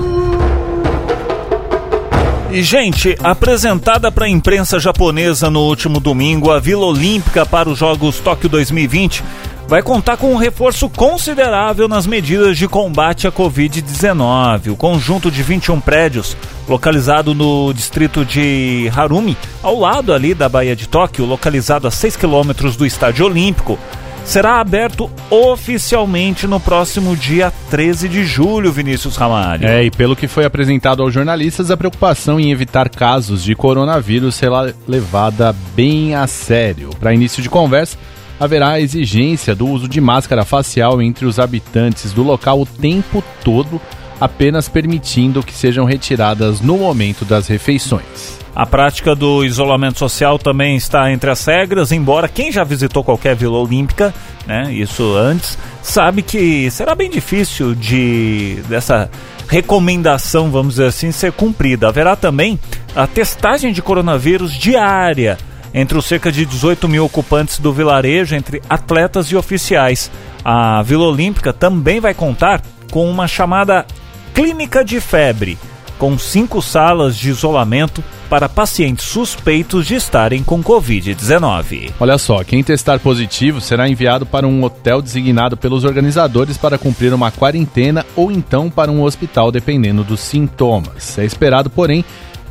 E, 2.51 2.63
gente, 2.63 3.15
apresentada 3.23 4.11
para 4.11 4.25
a 4.25 4.31
imprensa 4.31 4.81
japonesa 4.81 5.51
no 5.51 5.61
último 5.61 6.01
domingo, 6.01 6.51
a 6.51 6.59
Vila 6.59 6.87
Olímpica 6.87 7.45
para 7.45 7.69
os 7.69 7.79
Jogos 7.79 8.21
Tóquio 8.21 8.49
2020 8.49 9.23
vai 9.69 9.83
contar 9.83 10.17
com 10.17 10.33
um 10.33 10.37
reforço 10.37 10.89
considerável 10.89 11.89
nas 11.89 12.07
medidas 12.07 12.57
de 12.57 12.69
combate 12.69 13.27
à 13.27 13.33
Covid-19. 13.33 14.73
O 14.73 14.77
conjunto 14.77 15.31
de 15.31 15.43
21 15.43 15.81
prédios, 15.81 16.37
localizado 16.69 17.35
no 17.35 17.73
distrito 17.73 18.25
de 18.25 18.91
Harumi, 18.95 19.37
ao 19.63 19.79
lado 19.79 20.13
ali 20.13 20.35
da 20.35 20.49
Baía 20.49 20.77
de 20.77 20.89
Tóquio, 20.89 21.25
localizado 21.25 21.89
a 21.89 21.91
6 21.91 22.17
quilômetros 22.17 22.77
do 22.77 22.87
Estádio 22.87 23.27
Olímpico, 23.27 23.77
será 24.25 24.61
aberto 24.61 25.11
oficialmente 25.31 26.47
no 26.47 26.61
próximo 26.61 27.17
dia 27.17 27.53
13 27.71 28.09
de 28.09 28.25
julho, 28.25 28.73
Vinícius 28.73 29.17
Ramalho. 29.17 29.67
É, 29.67 29.85
e 29.85 29.91
pelo 29.91 30.17
que 30.17 30.29
foi 30.29 30.45
apresentado 30.45 31.03
aos 31.03 31.13
jornalistas, 31.13 31.71
a 31.71 31.77
preocupação 31.77 32.39
em 32.39 32.53
evitar 32.53 32.89
casos 32.89 33.43
de 33.43 33.55
coronavírus 33.55 34.37
será 34.37 34.73
levada 34.87 35.55
bem 35.75 36.15
a 36.15 36.27
sério. 36.27 36.91
Para 36.99 37.15
início 37.15 37.43
de 37.43 37.49
conversa, 37.49 37.97
haverá 38.39 38.81
exigência 38.81 39.55
do 39.55 39.67
uso 39.67 39.89
de 39.89 40.01
máscara 40.01 40.45
facial 40.45 41.01
entre 41.01 41.27
os 41.27 41.39
habitantes 41.39 42.13
do 42.13 42.23
local 42.23 42.61
o 42.61 42.67
tempo 42.67 43.23
todo, 43.43 43.81
apenas 44.21 44.69
permitindo 44.69 45.43
que 45.43 45.55
sejam 45.55 45.85
retiradas 45.85 46.61
no 46.61 46.79
momento 46.79 47.25
das 47.25 47.47
refeições. 47.47 48.39
A 48.55 48.65
prática 48.65 49.15
do 49.15 49.45
isolamento 49.45 49.99
social 49.99 50.39
também 50.39 50.77
está 50.77 51.13
entre 51.13 51.29
as 51.29 51.45
regras, 51.45 51.93
embora 51.93 52.27
quem 52.27 52.51
já 52.51 52.65
visitou 52.65 53.05
qualquer 53.05 53.37
Vila 53.37 53.59
Olímpica, 53.59 54.15
né, 54.47 54.73
isso 54.73 55.15
antes, 55.15 55.59
sabe 55.83 56.23
que 56.23 56.71
será 56.71 56.95
bem 56.95 57.11
difícil 57.11 57.75
de 57.75 58.63
dessa 58.67 59.11
recomendação, 59.47 60.51
vamos 60.51 60.77
dizer 60.77 60.87
assim, 60.87 61.13
ser 61.13 61.33
cumprida. 61.33 61.89
Haverá 61.89 62.17
também 62.17 62.59
a 62.95 63.07
testagem 63.07 63.75
de 63.75 63.83
coronavírus 63.83 64.55
diária 64.55 65.37
entre 65.77 65.99
os 65.99 66.07
cerca 66.07 66.33
de 66.33 66.47
18 66.47 66.89
mil 66.89 67.05
ocupantes 67.05 67.59
do 67.59 67.71
vilarejo, 67.71 68.35
entre 68.35 68.63
atletas 68.69 69.27
e 69.27 69.37
oficiais. 69.37 70.11
A 70.43 70.83
Vila 70.83 71.05
Olímpica 71.05 71.53
também 71.53 72.01
vai 72.01 72.15
contar 72.15 72.63
com 72.91 73.09
uma 73.11 73.29
chamada 73.29 73.85
Clínica 74.33 74.83
de 74.83 74.99
Febre, 75.01 75.59
com 75.99 76.19
cinco 76.19 76.63
salas 76.63 77.15
de 77.15 77.29
isolamento 77.29 78.03
para 78.31 78.49
pacientes 78.49 79.05
suspeitos 79.05 79.87
de 79.87 79.95
estarem 79.95 80.43
com 80.43 80.63
Covid-19. 80.63 81.93
Olha 82.01 82.19
só, 82.19 82.43
quem 82.43 82.63
testar 82.63 82.99
positivo 82.99 83.61
será 83.61 83.89
enviado 83.89 84.25
para 84.25 84.47
um 84.47 84.65
hotel 84.65 85.03
designado 85.03 85.57
pelos 85.57 85.85
organizadores 85.85 86.57
para 86.57 86.79
cumprir 86.79 87.13
uma 87.13 87.31
quarentena 87.31 88.05
ou 88.17 88.33
então 88.33 88.71
para 88.71 88.91
um 88.91 89.03
hospital, 89.03 89.53
dependendo 89.53 90.03
dos 90.03 90.21
sintomas. 90.21 91.19
É 91.19 91.25
esperado, 91.25 91.71
porém, 91.71 92.05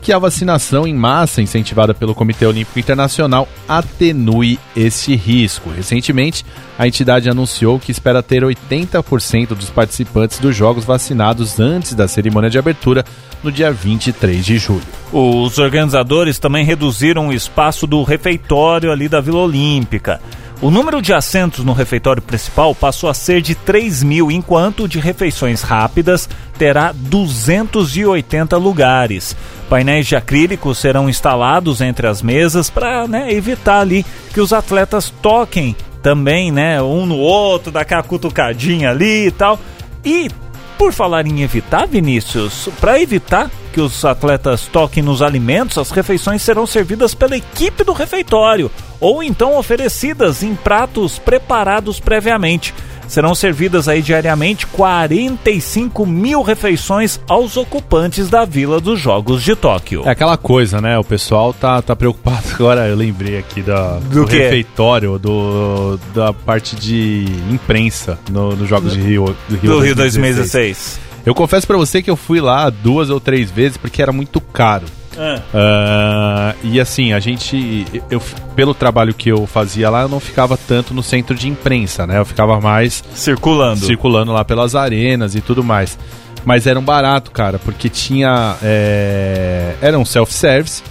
que 0.05 0.13
a 0.13 0.19
vacinação 0.19 0.85
em 0.85 0.93
massa 0.93 1.41
incentivada 1.41 1.91
pelo 1.91 2.13
Comitê 2.13 2.45
Olímpico 2.45 2.77
Internacional 2.77 3.49
atenue 3.67 4.59
esse 4.77 5.15
risco. 5.15 5.71
Recentemente, 5.71 6.45
a 6.77 6.85
entidade 6.85 7.27
anunciou 7.27 7.79
que 7.79 7.91
espera 7.91 8.21
ter 8.21 8.43
80% 8.43 9.55
dos 9.55 9.71
participantes 9.71 10.37
dos 10.37 10.55
Jogos 10.55 10.85
vacinados 10.85 11.59
antes 11.59 11.95
da 11.95 12.07
cerimônia 12.07 12.51
de 12.51 12.59
abertura 12.59 13.03
no 13.43 13.51
dia 13.51 13.71
23 13.71 14.45
de 14.45 14.59
julho. 14.59 14.83
Os 15.11 15.57
organizadores 15.57 16.37
também 16.37 16.63
reduziram 16.63 17.29
o 17.29 17.33
espaço 17.33 17.87
do 17.87 18.03
refeitório 18.03 18.91
ali 18.91 19.09
da 19.09 19.19
Vila 19.19 19.39
Olímpica. 19.39 20.21
O 20.61 20.71
número 20.71 21.01
de 21.01 21.13
assentos 21.13 21.65
no 21.65 21.73
refeitório 21.73 22.21
principal 22.21 22.73
passou 22.73 23.09
a 23.09 23.13
ser 23.13 23.41
de 23.41 23.53
3 23.53 24.03
mil, 24.03 24.31
enquanto 24.31 24.87
de 24.87 24.99
refeições 24.99 25.61
rápidas 25.61 26.29
terá 26.57 26.93
280 26.93 28.55
lugares. 28.57 29.35
Painéis 29.69 30.07
de 30.07 30.15
acrílico 30.15 30.73
serão 30.73 31.09
instalados 31.09 31.81
entre 31.81 32.07
as 32.07 32.21
mesas 32.21 32.69
para 32.69 33.07
né, 33.07 33.33
evitar 33.33 33.81
ali 33.81 34.05
que 34.33 34.39
os 34.39 34.53
atletas 34.53 35.13
toquem 35.21 35.75
também, 36.01 36.51
né, 36.51 36.81
um 36.81 37.05
no 37.05 37.17
outro, 37.17 37.71
dar 37.71 37.81
aquela 37.81 38.03
cutucadinha 38.03 38.91
ali 38.91 39.27
e 39.27 39.31
tal. 39.31 39.59
E 40.05 40.29
por 40.77 40.93
falar 40.93 41.25
em 41.25 41.41
evitar, 41.41 41.87
Vinícius, 41.87 42.69
para 42.79 42.99
evitar 42.99 43.49
que 43.73 43.81
os 43.81 44.05
atletas 44.05 44.67
toquem 44.67 45.03
nos 45.03 45.21
alimentos, 45.21 45.77
as 45.77 45.91
refeições 45.91 46.41
serão 46.41 46.65
servidas 46.65 47.13
pela 47.13 47.35
equipe 47.35 47.83
do 47.83 47.91
refeitório 47.91 48.71
ou 48.99 49.21
então 49.21 49.57
oferecidas 49.57 50.43
em 50.43 50.55
pratos 50.55 51.19
preparados 51.19 51.99
previamente 51.99 52.73
serão 53.07 53.35
servidas 53.35 53.87
aí 53.87 54.01
diariamente 54.01 54.67
45 54.67 56.05
mil 56.05 56.41
refeições 56.41 57.19
aos 57.27 57.57
ocupantes 57.57 58.29
da 58.29 58.45
Vila 58.45 58.79
dos 58.79 58.99
Jogos 58.99 59.43
de 59.43 59.55
Tóquio. 59.55 60.03
É 60.05 60.09
aquela 60.09 60.37
coisa, 60.37 60.81
né? 60.81 60.97
O 60.97 61.03
pessoal 61.03 61.53
tá, 61.53 61.81
tá 61.81 61.95
preocupado 61.95 62.43
agora. 62.53 62.87
Eu 62.87 62.95
lembrei 62.95 63.37
aqui 63.37 63.61
da, 63.61 63.99
do, 63.99 64.09
do 64.09 64.25
refeitório, 64.25 65.17
do, 65.19 65.99
da 66.13 66.33
parte 66.33 66.75
de 66.75 67.25
imprensa 67.51 68.19
nos 68.29 68.57
no 68.57 68.65
Jogos 68.65 68.93
de 68.93 69.01
Rio, 69.01 69.35
do 69.49 69.55
Rio, 69.57 69.71
do 69.71 69.79
Rio 69.79 69.95
2016. 69.95 69.95
2016. 69.95 70.99
Eu 71.25 71.33
confesso 71.33 71.65
para 71.65 71.77
você 71.77 72.03
que 72.03 72.09
eu 72.09 72.15
fui 72.15 72.39
lá 72.39 72.69
duas 72.69 73.09
ou 73.09 73.19
três 73.19 73.49
vezes 73.49 73.77
porque 73.77 74.01
era 74.01 74.11
muito 74.11 74.39
caro. 74.39 74.85
Uh, 75.17 76.57
e 76.63 76.79
assim, 76.79 77.13
a 77.13 77.19
gente. 77.19 77.85
Eu, 78.09 78.21
pelo 78.55 78.73
trabalho 78.73 79.13
que 79.13 79.29
eu 79.29 79.47
fazia 79.47 79.89
lá, 79.89 80.01
eu 80.01 80.09
não 80.09 80.19
ficava 80.19 80.57
tanto 80.57 80.93
no 80.93 81.01
centro 81.01 81.35
de 81.35 81.47
imprensa, 81.47 82.05
né? 82.05 82.19
Eu 82.19 82.25
ficava 82.25 82.59
mais. 82.59 83.03
Circulando. 83.13 83.85
Circulando 83.85 84.31
lá 84.31 84.43
pelas 84.43 84.75
arenas 84.75 85.35
e 85.35 85.41
tudo 85.41 85.63
mais. 85.63 85.97
Mas 86.43 86.67
era 86.67 86.79
um 86.79 86.83
barato, 86.83 87.31
cara, 87.31 87.57
porque 87.57 87.89
tinha. 87.89 88.55
É, 88.61 89.75
era 89.81 89.97
um 89.97 90.05
self-service 90.05 90.83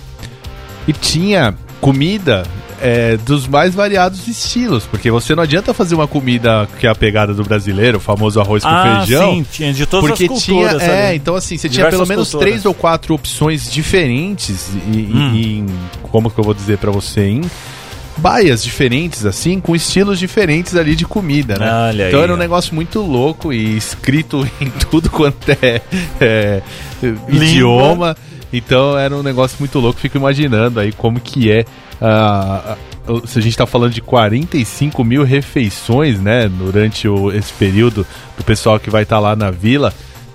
e 0.87 0.93
tinha 0.93 1.54
comida 1.81 2.45
é, 2.84 3.16
dos 3.16 3.46
mais 3.46 3.74
variados 3.74 4.28
estilos, 4.28 4.84
porque 4.84 5.10
você 5.10 5.34
não 5.34 5.42
adianta 5.42 5.72
fazer 5.72 5.94
uma 5.94 6.06
comida 6.06 6.68
que 6.78 6.86
é 6.86 6.90
a 6.90 6.94
pegada 6.94 7.32
do 7.32 7.42
brasileiro, 7.42 7.96
o 7.96 8.00
famoso 8.00 8.38
arroz 8.38 8.62
com 8.62 8.68
ah, 8.68 8.98
feijão. 8.98 9.36
Sim, 9.36 9.46
tinha 9.50 9.72
de 9.72 9.86
todas 9.86 10.10
porque 10.10 10.24
as 10.24 10.28
culturas. 10.28 10.82
Tinha, 10.82 10.92
é, 10.92 11.14
então 11.14 11.34
assim, 11.34 11.56
você 11.56 11.66
tinha 11.66 11.88
pelo 11.88 12.06
menos 12.06 12.30
culturas. 12.30 12.52
três 12.52 12.66
ou 12.66 12.74
quatro 12.74 13.14
opções 13.14 13.72
diferentes 13.72 14.68
e, 14.92 14.98
hum. 14.98 15.34
em, 15.34 15.66
como 16.02 16.30
que 16.30 16.38
eu 16.38 16.44
vou 16.44 16.52
dizer 16.52 16.76
para 16.76 16.90
você, 16.90 17.22
em 17.22 17.40
baias 18.18 18.62
diferentes, 18.62 19.24
assim, 19.24 19.60
com 19.60 19.74
estilos 19.74 20.18
diferentes 20.18 20.76
ali 20.76 20.94
de 20.94 21.06
comida, 21.06 21.56
né? 21.58 21.88
Olha 21.88 22.08
então 22.08 22.20
aí, 22.20 22.24
era 22.24 22.34
um 22.34 22.36
negócio 22.36 22.74
muito 22.74 23.00
louco 23.00 23.50
e 23.50 23.78
escrito 23.78 24.46
em 24.60 24.68
tudo 24.90 25.08
quanto 25.08 25.50
é, 25.50 25.80
é 26.20 26.62
idioma. 27.30 28.14
Então 28.52 28.96
era 28.96 29.16
um 29.16 29.22
negócio 29.22 29.56
muito 29.58 29.80
louco. 29.80 29.98
Fico 29.98 30.16
imaginando 30.16 30.78
aí 30.78 30.92
como 30.92 31.18
que 31.18 31.50
é 31.50 31.64
Uh, 32.00 33.26
se 33.26 33.38
a 33.38 33.42
gente 33.42 33.52
está 33.52 33.66
falando 33.66 33.92
de 33.92 34.00
45 34.00 35.04
mil 35.04 35.24
refeições, 35.24 36.18
né, 36.20 36.48
durante 36.48 37.06
o, 37.06 37.30
esse 37.30 37.52
período 37.52 38.06
do 38.36 38.44
pessoal 38.44 38.80
que 38.80 38.90
vai 38.90 39.02
estar 39.02 39.16
tá 39.16 39.20
lá 39.20 39.36
na 39.36 39.50
vila, 39.50 39.92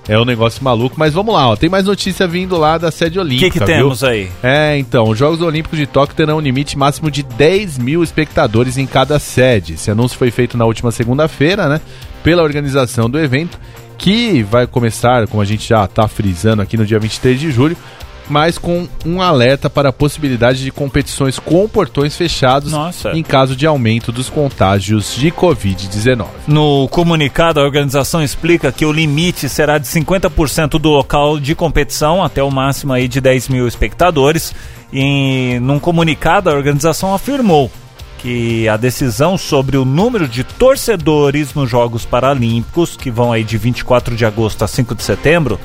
é 0.08 0.18
um 0.20 0.26
negócio 0.26 0.64
maluco. 0.64 0.96
Mas 0.98 1.14
vamos 1.14 1.34
lá, 1.34 1.48
ó, 1.50 1.56
tem 1.56 1.70
mais 1.70 1.86
notícia 1.86 2.28
vindo 2.28 2.58
lá 2.58 2.78
da 2.78 2.92
sede 2.92 3.20
olímpica. 3.20 3.48
O 3.48 3.52
que, 3.52 3.60
que 3.60 3.66
temos 3.66 4.04
aí? 4.04 4.30
É, 4.42 4.78
então, 4.78 5.08
os 5.08 5.18
Jogos 5.18 5.42
Olímpicos 5.42 5.78
de 5.78 5.86
Tóquio 5.86 6.16
terão 6.16 6.38
um 6.38 6.42
limite 6.42 6.78
máximo 6.78 7.12
de 7.12 7.24
10 7.24 7.78
mil 7.78 8.04
espectadores 8.04 8.78
em 8.78 8.88
cada 8.88 9.20
sede. 9.20 9.74
Esse 9.74 9.92
anúncio 9.92 10.18
foi 10.18 10.32
feito 10.32 10.58
na 10.58 10.66
última 10.66 10.92
segunda-feira, 10.92 11.70
né, 11.70 11.80
pela 12.24 12.44
organização 12.44 13.10
do 13.10 13.20
evento, 13.20 13.60
que 13.98 14.42
vai 14.44 14.66
começar, 14.66 15.28
como 15.28 15.42
a 15.42 15.46
gente 15.46 15.68
já 15.68 15.86
está 15.86 16.08
frisando 16.08 16.62
aqui 16.62 16.76
no 16.76 16.86
dia 16.86 17.00
23 17.00 17.40
de 17.40 17.52
julho, 17.52 17.78
mas 18.30 18.58
com 18.58 18.88
um 19.06 19.22
alerta 19.22 19.70
para 19.70 19.90
a 19.90 19.94
possibilidade 19.94 20.64
de 20.64 20.72
competições 20.72 21.40
com 21.40 21.68
portões 21.68 22.16
fechados 22.16 22.72
Nossa. 22.72 23.12
em 23.12 23.24
caso 23.24 23.56
de 23.56 23.66
aumento 23.66 24.12
dos 24.12 24.30
contágios 24.30 25.16
de 25.16 25.32
Covid-19. 25.32 26.28
No 26.48 26.88
comunicado, 26.90 27.60
a 27.60 27.64
organização 27.64 28.24
explica 28.24 28.72
que 28.72 28.86
o 28.86 28.92
limite 28.92 29.50
será 29.50 29.78
de 29.78 29.88
50% 29.88 30.80
do 30.80 30.90
local 30.90 31.40
de 31.40 31.56
competição, 31.56 32.24
até 32.24 32.44
o 32.44 32.52
máximo 32.52 32.94
aí 32.94 33.08
de 33.08 33.20
10 33.20 33.50
mil 33.50 33.68
espectadores. 33.68 34.54
E 34.92 35.60
num 35.62 35.80
comunicado, 35.80 36.50
a 36.50 36.54
organização 36.54 37.14
afirmou 37.14 37.72
que 38.20 38.68
a 38.68 38.76
decisão 38.76 39.38
sobre 39.38 39.78
o 39.78 39.86
número 39.86 40.28
de 40.28 40.44
torcedores 40.44 41.54
nos 41.54 41.70
Jogos 41.70 42.06
Paralímpicos, 42.06 42.98
que 42.98 43.10
vão 43.10 43.32
aí 43.32 43.44
de 43.44 43.58
24 43.58 44.16
de 44.16 44.26
agosto 44.26 44.64
a 44.64 44.68
5 44.68 44.94
de 44.94 45.04
setembro, 45.04 45.60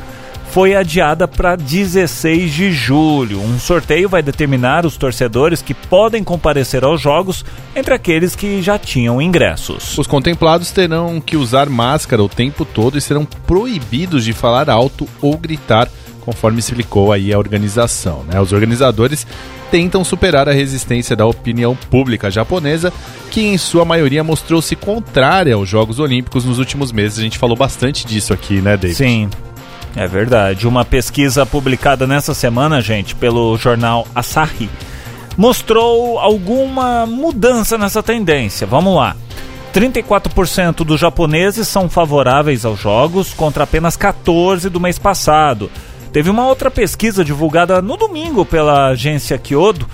foi 0.55 0.77
adiada 0.77 1.27
para 1.27 1.57
16 1.57 2.53
de 2.53 2.71
julho. 2.71 3.41
Um 3.41 3.59
sorteio 3.59 4.09
vai 4.09 4.23
determinar 4.23 4.87
os 4.87 4.97
torcedores 4.97 5.61
que 5.61 5.75
podem 5.75 6.23
comparecer 6.23 6.85
aos 6.85 7.01
jogos 7.01 7.45
entre 7.75 7.93
aqueles 7.93 8.37
que 8.37 8.63
já 8.63 8.79
tinham 8.79 9.21
ingressos. 9.21 9.99
Os 9.99 10.07
contemplados 10.07 10.71
terão 10.71 11.21
que 11.21 11.37
usar 11.37 11.69
máscara 11.69 12.23
o 12.23 12.29
tempo 12.29 12.65
todo 12.65 12.97
e 12.97 13.01
serão 13.01 13.25
proibidos 13.25 14.25
de 14.25 14.33
falar 14.33 14.71
alto 14.71 15.09
ou 15.21 15.37
gritar, 15.37 15.89
conforme 16.21 16.61
explicou 16.61 17.11
aí 17.11 17.33
a 17.33 17.39
organização. 17.39 18.23
Né? 18.23 18.41
Os 18.41 18.53
organizadores 18.53 19.27
tentam 19.73 20.05
superar 20.05 20.49
a 20.49 20.53
resistência 20.53 21.17
da 21.17 21.27
opinião 21.27 21.75
pública 21.91 22.31
japonesa, 22.31 22.93
que 23.29 23.41
em 23.41 23.59
sua 23.59 23.85
maioria 23.85 24.23
mostrou-se 24.23 24.77
contrária 24.77 25.57
aos 25.57 25.69
Jogos 25.69 25.99
Olímpicos 25.99 26.45
nos 26.45 26.61
últimos 26.61 26.93
meses. 26.93 27.19
A 27.19 27.23
gente 27.23 27.39
falou 27.39 27.57
bastante 27.57 28.07
disso 28.07 28.33
aqui, 28.33 28.61
né, 28.61 28.77
David? 28.77 28.97
Sim. 28.97 29.31
É 29.97 30.07
verdade. 30.07 30.67
Uma 30.67 30.85
pesquisa 30.85 31.47
publicada 31.47 32.07
nessa 32.07 32.35
semana, 32.35 32.81
gente, 32.81 33.15
pelo 33.15 33.57
jornal 33.57 34.07
Asahi, 34.15 34.69
mostrou 35.37 36.19
alguma 36.19 37.07
mudança 37.07 37.79
nessa 37.79 38.03
tendência. 38.03 38.67
Vamos 38.67 38.97
lá. 38.97 39.17
34% 39.73 40.85
dos 40.85 41.01
japoneses 41.01 41.67
são 41.67 41.89
favoráveis 41.89 42.65
aos 42.65 42.79
jogos, 42.79 43.35
contra 43.35 43.65
apenas 43.65 43.97
14% 43.97 44.69
do 44.69 44.81
mês 44.81 44.99
passado. 44.99 45.71
Teve 46.13 46.31
uma 46.31 46.47
outra 46.47 46.71
pesquisa 46.71 47.25
divulgada 47.25 47.83
no 47.83 47.97
domingo 47.97 48.45
pela 48.45 48.91
agência 48.91 49.37
Kyodo, 49.37 49.85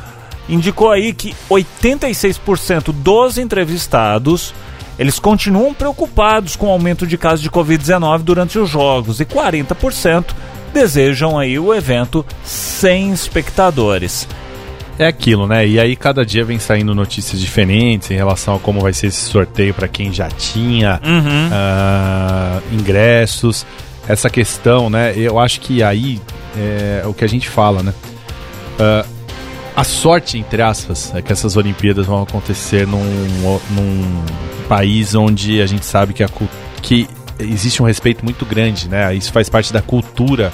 indicou 0.47 0.91
aí 0.91 1.15
que 1.15 1.35
86% 1.51 2.93
dos 2.93 3.39
entrevistados 3.39 4.53
eles 5.01 5.19
continuam 5.19 5.73
preocupados 5.73 6.57
com 6.57 6.67
o 6.67 6.71
aumento 6.71 7.07
de 7.07 7.17
casos 7.17 7.41
de 7.41 7.49
Covid-19 7.51 8.19
durante 8.19 8.59
os 8.59 8.69
jogos 8.69 9.19
e 9.19 9.25
40% 9.25 10.27
desejam 10.75 11.39
aí 11.39 11.59
o 11.59 11.73
evento 11.73 12.25
sem 12.45 13.11
espectadores. 13.11 14.29
É 14.99 15.07
aquilo, 15.07 15.47
né? 15.47 15.67
E 15.67 15.81
aí 15.81 15.97
cada 15.97 16.23
dia 16.27 16.45
vem 16.45 16.59
saindo 16.59 16.95
notícias 16.95 17.41
diferentes 17.41 18.11
em 18.11 18.15
relação 18.15 18.57
a 18.57 18.59
como 18.59 18.81
vai 18.83 18.93
ser 18.93 19.07
esse 19.07 19.23
sorteio 19.23 19.73
para 19.73 19.89
quem 19.89 20.13
já 20.13 20.29
tinha 20.29 21.01
Uhum. 21.03 21.49
ah, 21.51 22.61
ingressos. 22.71 23.65
Essa 24.07 24.29
questão, 24.29 24.91
né? 24.91 25.15
Eu 25.17 25.39
acho 25.39 25.63
que 25.63 25.83
aí 25.83 26.21
é 26.55 27.05
o 27.07 27.15
que 27.15 27.25
a 27.25 27.29
gente 27.29 27.49
fala, 27.49 27.83
né? 27.83 27.95
Ah, 28.79 29.07
a 29.75 29.85
sorte, 29.85 30.37
entre 30.37 30.61
aspas, 30.61 31.11
é 31.15 31.23
que 31.23 31.33
essas 31.33 31.57
Olimpíadas 31.57 32.05
vão 32.05 32.23
acontecer 32.23 32.87
num, 32.87 33.03
num 33.71 34.23
país 34.71 35.17
onde 35.17 35.61
a 35.61 35.67
gente 35.67 35.85
sabe 35.85 36.15
que, 36.15 36.23
a, 36.23 36.29
que 36.81 37.09
existe 37.41 37.83
um 37.83 37.87
respeito 37.87 38.25
muito 38.25 38.47
grande, 38.47 38.89
né? 38.89 39.13
Isso 39.17 39.33
faz 39.33 39.49
parte 39.49 39.73
da 39.73 39.83
cultura 39.83 40.53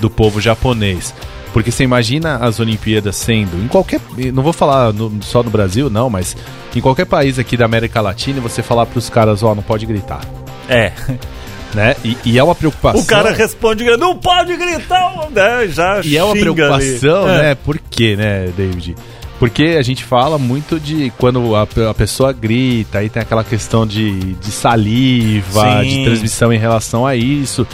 do 0.00 0.08
povo 0.08 0.40
japonês. 0.40 1.12
Porque 1.52 1.72
você 1.72 1.82
imagina 1.82 2.36
as 2.36 2.60
Olimpíadas 2.60 3.16
sendo, 3.16 3.56
em 3.60 3.66
qualquer. 3.66 4.00
Não 4.32 4.42
vou 4.42 4.52
falar 4.52 4.92
no- 4.92 5.20
só 5.22 5.42
no 5.42 5.50
Brasil, 5.50 5.90
não, 5.90 6.08
mas 6.08 6.36
em 6.76 6.80
qualquer 6.80 7.06
país 7.06 7.40
aqui 7.40 7.56
da 7.56 7.64
América 7.64 8.00
Latina, 8.00 8.40
você 8.40 8.62
falar 8.62 8.86
pros 8.86 9.10
caras, 9.10 9.42
ó, 9.42 9.52
não 9.54 9.62
pode 9.64 9.84
gritar. 9.84 10.20
É. 10.68 10.92
Né? 11.74 11.94
E, 12.02 12.16
e 12.24 12.38
é 12.38 12.42
uma 12.42 12.54
preocupação. 12.54 13.02
O 13.02 13.04
cara 13.04 13.32
responde, 13.32 13.84
não 13.98 14.16
pode 14.16 14.56
gritar, 14.56 15.28
né? 15.30 15.66
Já 15.68 16.00
E 16.02 16.16
é 16.16 16.24
uma 16.24 16.32
preocupação, 16.34 17.26
ali. 17.26 17.38
É. 17.38 17.42
né? 17.42 17.54
Por 17.56 17.78
quê, 17.90 18.16
né, 18.16 18.48
David? 18.56 18.94
Porque 19.38 19.76
a 19.78 19.82
gente 19.82 20.02
fala 20.02 20.38
muito 20.38 20.80
de 20.80 21.12
quando 21.18 21.54
a, 21.54 21.62
a 21.90 21.94
pessoa 21.94 22.32
grita, 22.32 22.98
aí 22.98 23.10
tem 23.10 23.20
aquela 23.22 23.44
questão 23.44 23.86
de, 23.86 24.34
de 24.34 24.50
saliva, 24.50 25.82
Sim. 25.82 25.88
de 25.88 26.04
transmissão 26.04 26.52
em 26.52 26.58
relação 26.58 27.06
a 27.06 27.14
isso. 27.14 27.66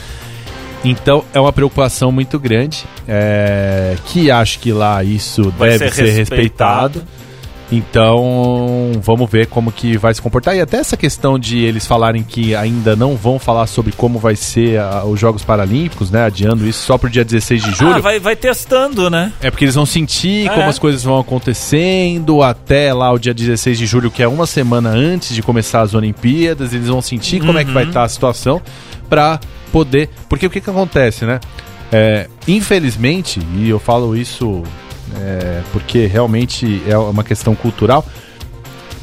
Então 0.84 1.24
é 1.32 1.40
uma 1.40 1.52
preocupação 1.52 2.10
muito 2.10 2.38
grande, 2.38 2.84
é, 3.06 3.96
que 4.06 4.30
acho 4.30 4.58
que 4.58 4.72
lá 4.72 5.04
isso 5.04 5.52
Vai 5.56 5.70
deve 5.78 5.90
ser 5.90 6.06
ser, 6.06 6.10
respeitado. 6.10 6.98
respeitado. 6.98 7.22
Então 7.72 8.92
vamos 9.02 9.30
ver 9.30 9.46
como 9.46 9.72
que 9.72 9.96
vai 9.96 10.12
se 10.14 10.20
comportar. 10.20 10.54
E 10.54 10.60
até 10.60 10.76
essa 10.76 10.96
questão 10.96 11.38
de 11.38 11.58
eles 11.64 11.86
falarem 11.86 12.22
que 12.22 12.54
ainda 12.54 12.94
não 12.94 13.16
vão 13.16 13.38
falar 13.38 13.66
sobre 13.66 13.92
como 13.92 14.18
vai 14.18 14.36
ser 14.36 14.78
a- 14.78 15.04
os 15.04 15.18
Jogos 15.18 15.42
Paralímpicos, 15.42 16.10
né? 16.10 16.24
Adiando 16.24 16.66
isso 16.68 16.84
só 16.84 16.98
pro 16.98 17.08
dia 17.10 17.24
16 17.24 17.62
de 17.62 17.72
julho. 17.72 17.94
Ah, 17.94 17.98
vai, 18.00 18.20
vai 18.20 18.36
testando, 18.36 19.08
né? 19.08 19.32
É 19.40 19.50
porque 19.50 19.64
eles 19.64 19.74
vão 19.74 19.86
sentir 19.86 20.46
É. 20.46 20.50
como 20.54 20.68
as 20.68 20.78
coisas 20.78 21.02
vão 21.02 21.18
acontecendo 21.18 22.42
até 22.42 22.92
lá 22.92 23.10
o 23.10 23.18
dia 23.18 23.32
16 23.34 23.78
de 23.78 23.86
julho, 23.86 24.10
que 24.10 24.22
é 24.22 24.28
uma 24.28 24.46
semana 24.46 24.90
antes 24.90 25.34
de 25.34 25.42
começar 25.42 25.80
as 25.80 25.94
Olimpíadas. 25.94 26.72
Eles 26.74 26.88
vão 26.88 27.00
sentir 27.00 27.40
como 27.40 27.58
é 27.58 27.64
que 27.64 27.68
Uhum. 27.70 27.74
vai 27.74 27.84
estar 27.84 28.02
a 28.04 28.08
situação 28.08 28.60
pra 29.08 29.40
poder. 29.72 30.10
Porque 30.28 30.46
o 30.46 30.50
que, 30.50 30.60
que 30.60 30.68
acontece, 30.70 31.24
né? 31.24 31.40
É, 31.90 32.26
infelizmente, 32.48 33.40
e 33.56 33.68
eu 33.68 33.78
falo 33.78 34.16
isso 34.16 34.62
é, 35.20 35.62
porque 35.72 36.06
realmente 36.06 36.82
é 36.86 36.96
uma 36.96 37.24
questão 37.24 37.54
cultural. 37.54 38.04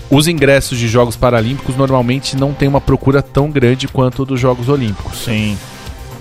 Os 0.10 0.28
ingressos 0.28 0.78
de 0.78 0.88
Jogos 0.88 1.16
Paralímpicos 1.16 1.76
normalmente 1.76 2.36
não 2.36 2.54
tem 2.54 2.68
uma 2.68 2.82
procura 2.82 3.22
tão 3.22 3.52
grande 3.52 3.88
quanto 3.88 4.26
dos 4.26 4.40
Jogos 4.40 4.68
Olímpicos. 4.68 5.20
Sim. 5.20 5.58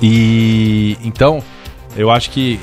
E 0.02 0.96
então, 1.02 1.42
eu 1.96 2.10
acho 2.10 2.30
que 2.30 2.60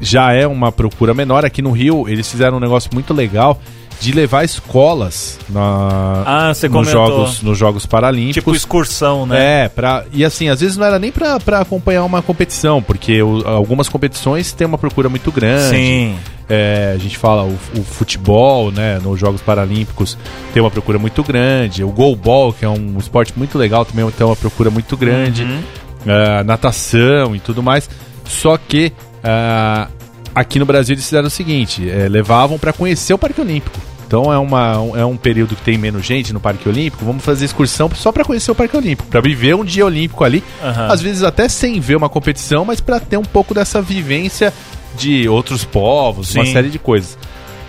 já 0.00 0.32
é 0.32 0.46
uma 0.46 0.72
procura 0.72 1.12
menor. 1.12 1.44
Aqui 1.44 1.60
no 1.60 1.70
Rio, 1.70 2.08
eles 2.08 2.30
fizeram 2.30 2.56
um 2.56 2.60
negócio 2.60 2.90
muito 2.94 3.12
legal 3.12 3.60
de 4.04 4.12
levar 4.12 4.44
escolas 4.44 5.38
na, 5.48 6.22
Ah, 6.26 6.52
nos, 6.70 6.90
jogos, 6.90 7.42
nos 7.42 7.58
Jogos 7.58 7.86
Paralímpicos. 7.86 8.34
Tipo 8.34 8.54
excursão, 8.54 9.24
né? 9.26 9.64
É, 9.64 9.68
pra, 9.68 10.04
e 10.12 10.24
assim, 10.24 10.48
às 10.48 10.60
vezes 10.60 10.76
não 10.76 10.86
era 10.86 10.98
nem 10.98 11.10
pra, 11.10 11.40
pra 11.40 11.60
acompanhar 11.60 12.04
uma 12.04 12.20
competição, 12.22 12.82
porque 12.82 13.22
o- 13.22 13.46
algumas 13.46 13.88
competições 13.88 14.52
têm 14.52 14.66
uma 14.66 14.78
procura 14.78 15.08
muito 15.08 15.32
grande. 15.32 15.76
Sim. 15.76 16.16
É, 16.48 16.92
a 16.94 16.98
gente 16.98 17.16
fala 17.16 17.42
o, 17.44 17.58
o 17.78 17.82
futebol, 17.82 18.70
né, 18.70 18.98
nos 19.02 19.18
Jogos 19.18 19.40
Paralímpicos 19.40 20.18
tem 20.52 20.62
uma 20.62 20.70
procura 20.70 20.98
muito 20.98 21.22
grande. 21.22 21.82
O 21.82 21.88
goalball, 21.90 22.52
que 22.52 22.64
é 22.64 22.68
um 22.68 22.96
esporte 22.98 23.32
muito 23.36 23.56
legal, 23.56 23.84
também 23.84 24.08
tem 24.10 24.26
uma 24.26 24.36
procura 24.36 24.70
muito 24.70 24.96
grande. 24.96 25.42
Uhum. 25.44 25.62
É, 26.06 26.42
natação 26.44 27.34
e 27.34 27.40
tudo 27.40 27.62
mais. 27.62 27.88
Só 28.26 28.58
que 28.58 28.92
ah, 29.22 29.88
aqui 30.34 30.58
no 30.58 30.66
Brasil 30.66 30.94
eles 30.94 31.04
fizeram 31.04 31.28
o 31.28 31.30
seguinte: 31.30 31.88
é, 31.88 32.08
levavam 32.10 32.58
para 32.58 32.74
conhecer 32.74 33.14
o 33.14 33.18
Parque 33.18 33.40
Olímpico. 33.40 33.78
Então 34.14 34.32
é, 34.32 34.38
uma, 34.38 34.80
um- 34.80 34.96
é 34.96 35.04
um 35.04 35.16
período 35.16 35.56
que 35.56 35.62
tem 35.62 35.76
menos 35.76 36.06
gente 36.06 36.32
no 36.32 36.38
Parque 36.38 36.68
Olímpico. 36.68 37.04
Vamos 37.04 37.24
fazer 37.24 37.46
excursão 37.46 37.90
só 37.96 38.12
para 38.12 38.24
conhecer 38.24 38.48
o 38.48 38.54
Parque 38.54 38.76
Olímpico, 38.76 39.08
para 39.08 39.20
viver 39.20 39.56
um 39.56 39.64
dia 39.64 39.84
olímpico 39.84 40.22
ali. 40.22 40.44
Aham. 40.62 40.86
Às 40.92 41.02
vezes 41.02 41.24
até 41.24 41.48
sem 41.48 41.80
ver 41.80 41.96
uma 41.96 42.08
competição, 42.08 42.64
mas 42.64 42.80
para 42.80 43.00
ter 43.00 43.16
um 43.16 43.24
pouco 43.24 43.52
dessa 43.52 43.82
vivência 43.82 44.54
de 44.96 45.28
outros 45.28 45.64
povos, 45.64 46.32
uma 46.32 46.44
Sim. 46.46 46.52
série 46.52 46.70
de 46.70 46.78
coisas. 46.78 47.18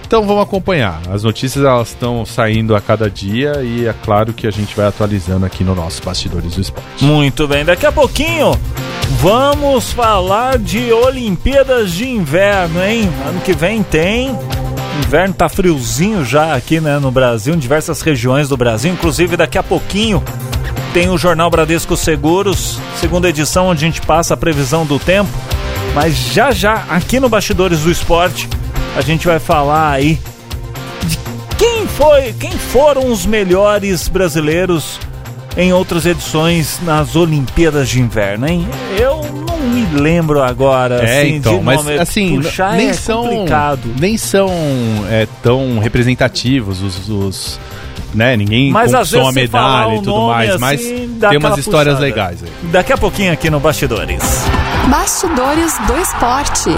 Então 0.06 0.24
vamos 0.28 0.44
acompanhar. 0.44 1.02
As 1.12 1.24
notícias 1.24 1.66
elas 1.66 1.88
estão 1.88 2.24
saindo 2.28 2.76
a 2.76 2.80
cada 2.80 3.10
dia 3.10 3.64
e 3.64 3.88
é 3.88 3.96
claro 4.04 4.32
que 4.32 4.46
a 4.46 4.52
gente 4.52 4.76
vai 4.76 4.86
atualizando 4.86 5.48
aqui 5.48 5.64
no 5.64 5.74
nosso 5.74 6.04
Bastidores 6.04 6.54
do 6.54 6.62
Esporte. 6.62 7.04
Muito 7.04 7.48
bem, 7.48 7.66
daqui 7.66 7.88
a 7.88 7.92
pouquinho 7.92 8.52
vamos 9.20 9.92
falar 9.92 10.60
de 10.60 10.94
Olimpíadas 10.94 11.92
de 11.92 12.08
Inverno, 12.08 12.84
hein? 12.84 13.10
Ano 13.28 13.42
que 13.42 13.54
vem 13.54 13.82
tem. 13.82 14.38
Inverno 15.00 15.34
tá 15.34 15.50
friozinho 15.50 16.24
já 16.24 16.56
aqui, 16.56 16.80
né, 16.80 17.00
no 17.00 17.12
Brasil, 17.12 17.54
em 17.54 17.60
diversas 17.60 18.02
regiões 18.02 18.50
do 18.50 18.58
Brasil. 18.58 18.92
Inclusive, 18.92 19.38
daqui 19.38 19.58
a 19.58 19.64
pouquinho 19.64 20.24
tem 20.94 21.10
o 21.10 21.18
Jornal 21.18 21.50
Bradesco 21.50 21.98
Seguros, 21.98 22.80
segunda 23.00 23.30
edição, 23.30 23.68
onde 23.68 23.84
a 23.84 23.88
gente 23.88 24.02
passa 24.02 24.34
a 24.34 24.38
previsão 24.38 24.86
do 24.86 24.98
tempo. 24.98 25.30
Mas 25.94 26.16
já 26.16 26.52
já, 26.52 26.86
aqui 26.90 27.20
no 27.20 27.30
Bastidores 27.30 27.82
do 27.82 27.92
Esporte, 27.92 28.50
a 28.96 29.02
gente 29.02 29.28
vai 29.28 29.40
falar 29.40 29.92
aí 29.92 30.20
de 31.04 31.20
quem 31.58 31.88
foi, 31.88 32.34
quem 32.34 32.52
foram 32.52 33.12
os 33.12 33.26
melhores 33.26 34.08
brasileiros 34.08 35.00
em 35.58 35.72
outras 35.74 36.06
edições 36.06 36.80
nas 36.84 37.16
Olimpíadas 37.16 37.90
de 37.90 38.00
Inverno, 38.00 38.48
hein? 38.48 38.68
Eu 39.00 39.45
me 39.76 40.00
lembro 40.00 40.42
agora, 40.44 40.96
É, 41.06 41.22
assim, 41.22 41.36
então, 41.36 41.58
de 41.60 41.64
mas 41.64 41.84
nome. 41.84 42.00
assim, 42.00 42.42
Puxar 42.42 42.74
nem 42.74 42.90
é 42.90 42.94
são 42.94 43.24
complicado. 43.28 43.82
nem 44.00 44.18
são 44.18 44.50
é, 45.10 45.28
tão 45.44 45.80
representativos 45.80 46.82
os, 46.82 47.10
os- 47.10 47.60
né, 48.14 48.38
ninguém 48.38 48.72
Mas 48.72 48.92
você 48.92 49.18
falar 49.20 49.32
medalha 49.34 49.94
e 49.96 49.98
tudo 49.98 50.28
mais, 50.28 50.50
assim, 50.52 50.60
mas 50.60 50.82
tem 51.30 51.38
umas 51.38 51.58
histórias 51.58 51.96
puxada. 51.96 52.00
legais 52.06 52.44
aí. 52.44 52.50
Daqui 52.72 52.94
a 52.94 52.98
pouquinho 52.98 53.34
aqui 53.34 53.50
no 53.50 53.60
Bastidores. 53.60 54.22
Bastidores 54.90 55.74
do 55.88 55.98
esporte. 56.00 56.70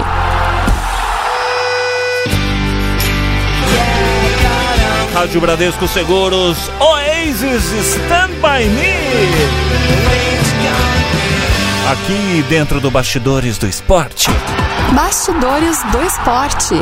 Rádio 5.14 5.40
Bradesco 5.40 5.88
Seguros, 5.88 6.56
Oasis 6.80 7.72
Stand 7.72 8.30
By 8.40 8.64
Me. 8.68 10.27
Aqui 11.88 12.44
dentro 12.50 12.82
do 12.82 12.90
Bastidores 12.90 13.56
do 13.56 13.66
Esporte. 13.66 14.28
Bastidores 14.94 15.82
do 15.84 16.02
esporte. 16.02 16.74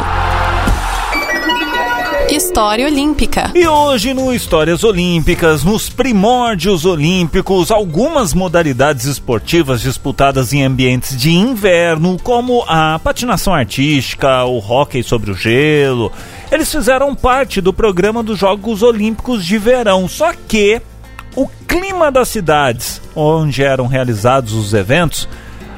História 2.29 2.87
Olímpica. 2.87 3.53
E 3.55 3.69
hoje 3.69 4.13
no 4.13 4.35
Histórias 4.35 4.83
Olímpicas, 4.83 5.63
nos 5.63 5.89
primórdios 5.89 6.85
olímpicos, 6.85 7.71
algumas 7.71 8.35
modalidades 8.35 9.05
esportivas 9.05 9.81
disputadas 9.81 10.53
em 10.53 10.65
ambientes 10.65 11.17
de 11.17 11.31
inverno, 11.31 12.19
como 12.21 12.65
a 12.67 12.99
patinação 12.99 13.55
artística, 13.55 14.45
o 14.45 14.59
hóquei 14.59 15.05
sobre 15.05 15.31
o 15.31 15.35
gelo, 15.35 16.11
eles 16.51 16.69
fizeram 16.69 17.15
parte 17.15 17.61
do 17.61 17.73
programa 17.73 18.25
dos 18.25 18.41
Jogos 18.41 18.83
Olímpicos 18.83 19.47
de 19.47 19.57
Verão. 19.57 20.09
Só 20.09 20.33
que 20.49 20.83
o 21.37 21.47
clima 21.69 22.11
das 22.11 22.29
cidades 22.29 23.01
onde 23.15 23.63
eram 23.63 23.87
realizados 23.87 24.55
os 24.55 24.75
eventos 24.75 25.29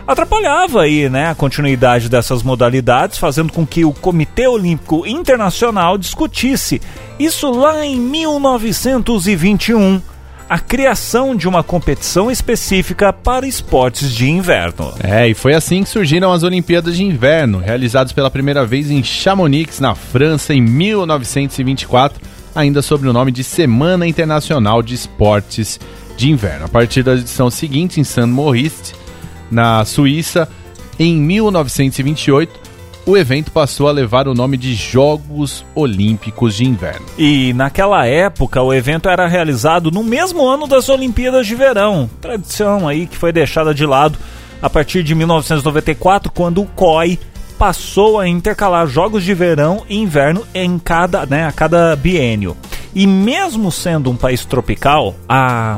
atrapalhava 0.07 0.83
aí, 0.83 1.11
né, 1.11 1.29
a 1.29 1.35
continuidade 1.35 2.09
dessas 2.09 2.43
modalidades, 2.43 3.19
fazendo 3.19 3.53
com 3.53 3.67
que 3.67 3.85
o 3.85 3.93
Comitê 3.93 4.49
Olímpico 4.49 5.07
Internacional 5.07 5.99
discutisse 5.99 6.81
isso 7.19 7.51
lá 7.51 7.85
em 7.85 8.01
1921, 8.01 10.01
a 10.49 10.59
criação 10.59 11.37
de 11.37 11.47
uma 11.47 11.63
competição 11.63 12.31
específica 12.31 13.13
para 13.13 13.47
esportes 13.47 14.15
de 14.15 14.31
inverno. 14.31 14.95
É, 15.03 15.29
e 15.29 15.35
foi 15.35 15.53
assim 15.53 15.83
que 15.83 15.91
surgiram 15.91 16.33
as 16.33 16.43
Olimpíadas 16.43 16.97
de 16.97 17.05
Inverno, 17.05 17.59
realizadas 17.59 18.13
pela 18.13 18.31
primeira 18.31 18.65
vez 18.65 18.91
em 18.91 19.05
Chamonix, 19.05 19.79
na 19.79 19.95
França, 19.95 20.55
em 20.55 20.63
1924. 20.63 22.38
Ainda 22.59 22.83
sob 22.83 23.07
o 23.07 23.13
nome 23.13 23.31
de 23.31 23.45
Semana 23.45 24.05
Internacional 24.05 24.83
de 24.83 24.93
Esportes 24.93 25.79
de 26.17 26.29
Inverno. 26.29 26.65
A 26.65 26.69
partir 26.69 27.05
da 27.05 27.15
edição 27.15 27.49
seguinte, 27.51 28.01
em 28.01 28.05
St. 28.05 28.23
Moritz, 28.23 28.93
na 29.49 29.85
Suíça, 29.85 30.49
em 30.99 31.15
1928, 31.15 32.69
o 33.07 33.17
evento 33.17 33.53
passou 33.53 33.87
a 33.87 33.93
levar 33.93 34.27
o 34.27 34.35
nome 34.35 34.57
de 34.57 34.75
Jogos 34.75 35.65
Olímpicos 35.73 36.57
de 36.57 36.65
Inverno. 36.65 37.07
E 37.17 37.53
naquela 37.53 38.05
época 38.07 38.61
o 38.61 38.75
evento 38.75 39.09
era 39.09 39.29
realizado 39.29 39.93
no 39.93 40.03
mesmo 40.03 40.45
ano 40.45 40.67
das 40.67 40.89
Olimpíadas 40.89 41.47
de 41.47 41.55
Verão, 41.55 42.11
tradição 42.21 42.89
aí 42.89 43.07
que 43.07 43.17
foi 43.17 43.31
deixada 43.31 43.73
de 43.73 43.87
lado 43.87 44.19
a 44.61 44.69
partir 44.69 45.05
de 45.05 45.15
1994, 45.15 46.33
quando 46.33 46.61
o 46.61 46.67
COI 46.67 47.21
passou 47.59 48.21
a 48.21 48.29
intercalar 48.29 48.87
jogos 48.87 49.25
de 49.25 49.35
verão 49.35 49.83
e 49.89 49.99
inverno 49.99 50.47
em 50.55 50.79
cada, 50.79 51.27
né, 51.27 51.47
a 51.47 51.53
cada 51.53 51.97
biênio. 51.97 52.57
E 52.95 53.07
mesmo 53.07 53.71
sendo 53.71 54.11
um 54.11 54.17
país 54.17 54.45
tropical, 54.45 55.15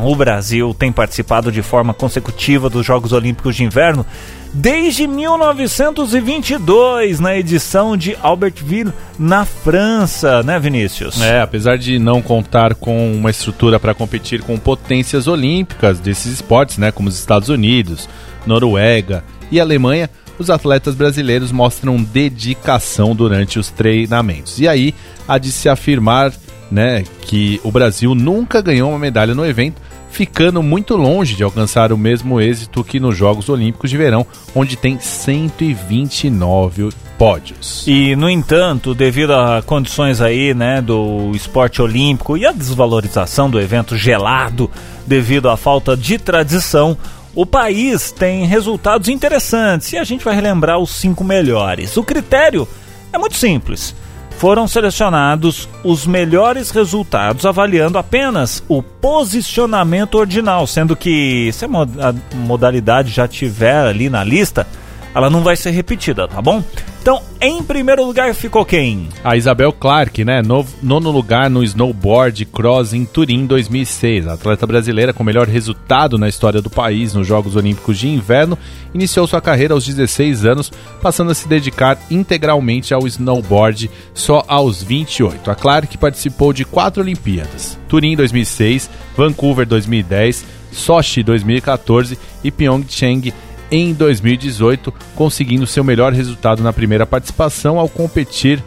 o 0.04 0.14
Brasil 0.14 0.74
tem 0.78 0.92
participado 0.92 1.50
de 1.50 1.60
forma 1.60 1.92
consecutiva 1.92 2.70
dos 2.70 2.86
Jogos 2.86 3.12
Olímpicos 3.12 3.56
de 3.56 3.64
Inverno 3.64 4.06
desde 4.52 5.06
1922, 5.06 7.20
na 7.20 7.36
edição 7.36 7.96
de 7.96 8.16
Albertville, 8.22 8.92
na 9.18 9.44
França, 9.44 10.42
né, 10.42 10.58
Vinícius? 10.58 11.20
É, 11.20 11.40
apesar 11.40 11.78
de 11.78 11.98
não 11.98 12.22
contar 12.22 12.74
com 12.74 13.12
uma 13.12 13.30
estrutura 13.30 13.78
para 13.78 13.94
competir 13.94 14.42
com 14.42 14.58
potências 14.58 15.26
olímpicas 15.26 16.00
desses 16.00 16.34
esportes, 16.34 16.78
né, 16.78 16.90
como 16.90 17.08
os 17.08 17.18
Estados 17.18 17.48
Unidos, 17.48 18.08
Noruega 18.46 19.24
e 19.50 19.60
Alemanha, 19.60 20.10
os 20.40 20.48
atletas 20.48 20.94
brasileiros 20.94 21.52
mostram 21.52 22.02
dedicação 22.02 23.14
durante 23.14 23.58
os 23.58 23.70
treinamentos. 23.70 24.58
E 24.58 24.66
aí 24.66 24.94
há 25.28 25.36
de 25.36 25.52
se 25.52 25.68
afirmar 25.68 26.32
né, 26.70 27.04
que 27.22 27.60
o 27.62 27.70
Brasil 27.70 28.14
nunca 28.14 28.62
ganhou 28.62 28.88
uma 28.88 28.98
medalha 28.98 29.34
no 29.34 29.44
evento, 29.44 29.82
ficando 30.10 30.62
muito 30.62 30.96
longe 30.96 31.36
de 31.36 31.42
alcançar 31.42 31.92
o 31.92 31.98
mesmo 31.98 32.40
êxito 32.40 32.82
que 32.82 32.98
nos 32.98 33.16
Jogos 33.16 33.50
Olímpicos 33.50 33.90
de 33.90 33.96
Verão, 33.96 34.26
onde 34.54 34.76
tem 34.76 34.98
129 34.98 36.88
pódios. 37.18 37.84
E 37.86 38.16
no 38.16 38.30
entanto, 38.30 38.94
devido 38.94 39.34
a 39.34 39.62
condições 39.62 40.22
aí, 40.22 40.54
né, 40.54 40.80
do 40.80 41.32
esporte 41.34 41.82
olímpico 41.82 42.36
e 42.36 42.46
a 42.46 42.52
desvalorização 42.52 43.50
do 43.50 43.60
evento 43.60 43.94
gelado 43.94 44.70
devido 45.06 45.50
à 45.50 45.56
falta 45.56 45.96
de 45.96 46.18
tradição, 46.18 46.96
o 47.34 47.46
país 47.46 48.12
tem 48.12 48.44
resultados 48.44 49.08
interessantes 49.08 49.92
e 49.92 49.98
a 49.98 50.04
gente 50.04 50.24
vai 50.24 50.34
relembrar 50.34 50.78
os 50.78 50.90
cinco 50.90 51.24
melhores. 51.24 51.96
O 51.96 52.02
critério 52.02 52.66
é 53.12 53.18
muito 53.18 53.36
simples 53.36 53.94
foram 54.40 54.66
selecionados 54.66 55.68
os 55.84 56.06
melhores 56.06 56.70
resultados, 56.70 57.44
avaliando 57.44 57.98
apenas 57.98 58.64
o 58.66 58.82
posicionamento 58.82 60.14
ordinal, 60.14 60.66
sendo 60.66 60.96
que 60.96 61.50
se 61.52 61.66
a 61.66 62.14
modalidade 62.36 63.10
já 63.10 63.28
tiver 63.28 63.86
ali 63.86 64.08
na 64.08 64.24
lista, 64.24 64.66
ela 65.14 65.30
não 65.30 65.42
vai 65.42 65.56
ser 65.56 65.70
repetida, 65.70 66.28
tá 66.28 66.40
bom? 66.40 66.62
Então, 67.00 67.22
em 67.40 67.62
primeiro 67.62 68.04
lugar 68.04 68.34
ficou 68.34 68.62
quem? 68.62 69.08
A 69.24 69.34
Isabel 69.34 69.72
Clark, 69.72 70.22
né? 70.22 70.42
No, 70.42 70.66
nono 70.82 71.10
lugar 71.10 71.48
no 71.48 71.64
snowboard 71.64 72.44
cross 72.44 72.92
em 72.92 73.06
Turim 73.06 73.46
2006. 73.46 74.28
A 74.28 74.34
atleta 74.34 74.66
brasileira 74.66 75.12
com 75.14 75.24
melhor 75.24 75.48
resultado 75.48 76.18
na 76.18 76.28
história 76.28 76.60
do 76.60 76.68
país 76.68 77.14
nos 77.14 77.26
Jogos 77.26 77.56
Olímpicos 77.56 77.98
de 77.98 78.06
Inverno 78.06 78.58
iniciou 78.92 79.26
sua 79.26 79.40
carreira 79.40 79.72
aos 79.72 79.86
16 79.86 80.44
anos, 80.44 80.70
passando 81.00 81.30
a 81.30 81.34
se 81.34 81.48
dedicar 81.48 81.98
integralmente 82.10 82.92
ao 82.92 83.06
snowboard 83.06 83.90
só 84.12 84.44
aos 84.46 84.82
28. 84.82 85.50
A 85.50 85.54
Clark 85.54 85.96
participou 85.96 86.52
de 86.52 86.66
quatro 86.66 87.02
Olimpíadas: 87.02 87.78
Turim 87.88 88.14
2006, 88.14 88.90
Vancouver 89.16 89.66
2010, 89.66 90.44
Sochi 90.70 91.22
2014 91.22 92.18
e 92.44 92.50
Pyeongchang 92.50 93.32
em 93.70 93.92
2018, 93.92 94.92
conseguindo 95.14 95.66
seu 95.66 95.84
melhor 95.84 96.12
resultado 96.12 96.62
na 96.62 96.72
primeira 96.72 97.06
participação 97.06 97.78
ao 97.78 97.88
competir 97.88 98.62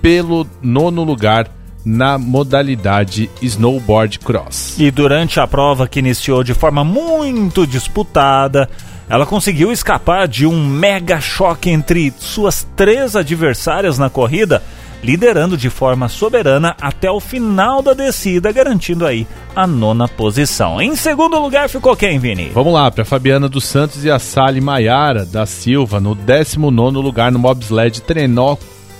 pelo 0.00 0.46
nono 0.62 1.02
lugar 1.02 1.50
na 1.84 2.18
modalidade 2.18 3.30
snowboard 3.40 4.18
cross. 4.18 4.74
E 4.78 4.90
durante 4.90 5.38
a 5.38 5.46
prova 5.46 5.86
que 5.86 6.00
iniciou 6.00 6.42
de 6.42 6.52
forma 6.52 6.82
muito 6.82 7.64
disputada, 7.64 8.68
ela 9.08 9.24
conseguiu 9.24 9.70
escapar 9.70 10.26
de 10.26 10.46
um 10.46 10.66
mega 10.66 11.20
choque 11.20 11.70
entre 11.70 12.12
suas 12.18 12.66
três 12.74 13.14
adversárias 13.14 13.98
na 13.98 14.10
corrida 14.10 14.62
liderando 15.02 15.56
de 15.56 15.70
forma 15.70 16.08
soberana 16.08 16.76
até 16.80 17.10
o 17.10 17.20
final 17.20 17.82
da 17.82 17.92
descida, 17.92 18.52
garantindo 18.52 19.06
aí 19.06 19.26
a 19.54 19.66
nona 19.66 20.08
posição. 20.08 20.80
Em 20.80 20.96
segundo 20.96 21.38
lugar 21.38 21.68
ficou 21.68 21.96
quem, 21.96 22.18
Vini? 22.18 22.50
Vamos 22.52 22.72
lá, 22.72 22.90
para 22.90 23.04
Fabiana 23.04 23.48
dos 23.48 23.64
Santos 23.64 24.04
e 24.04 24.10
a 24.10 24.18
Sally 24.18 24.60
Maiara 24.60 25.24
da 25.24 25.46
Silva 25.46 26.00
no 26.00 26.14
19 26.14 26.96
lugar 26.98 27.30
no 27.30 27.38
bobsled 27.38 28.02
trenó 28.02 28.56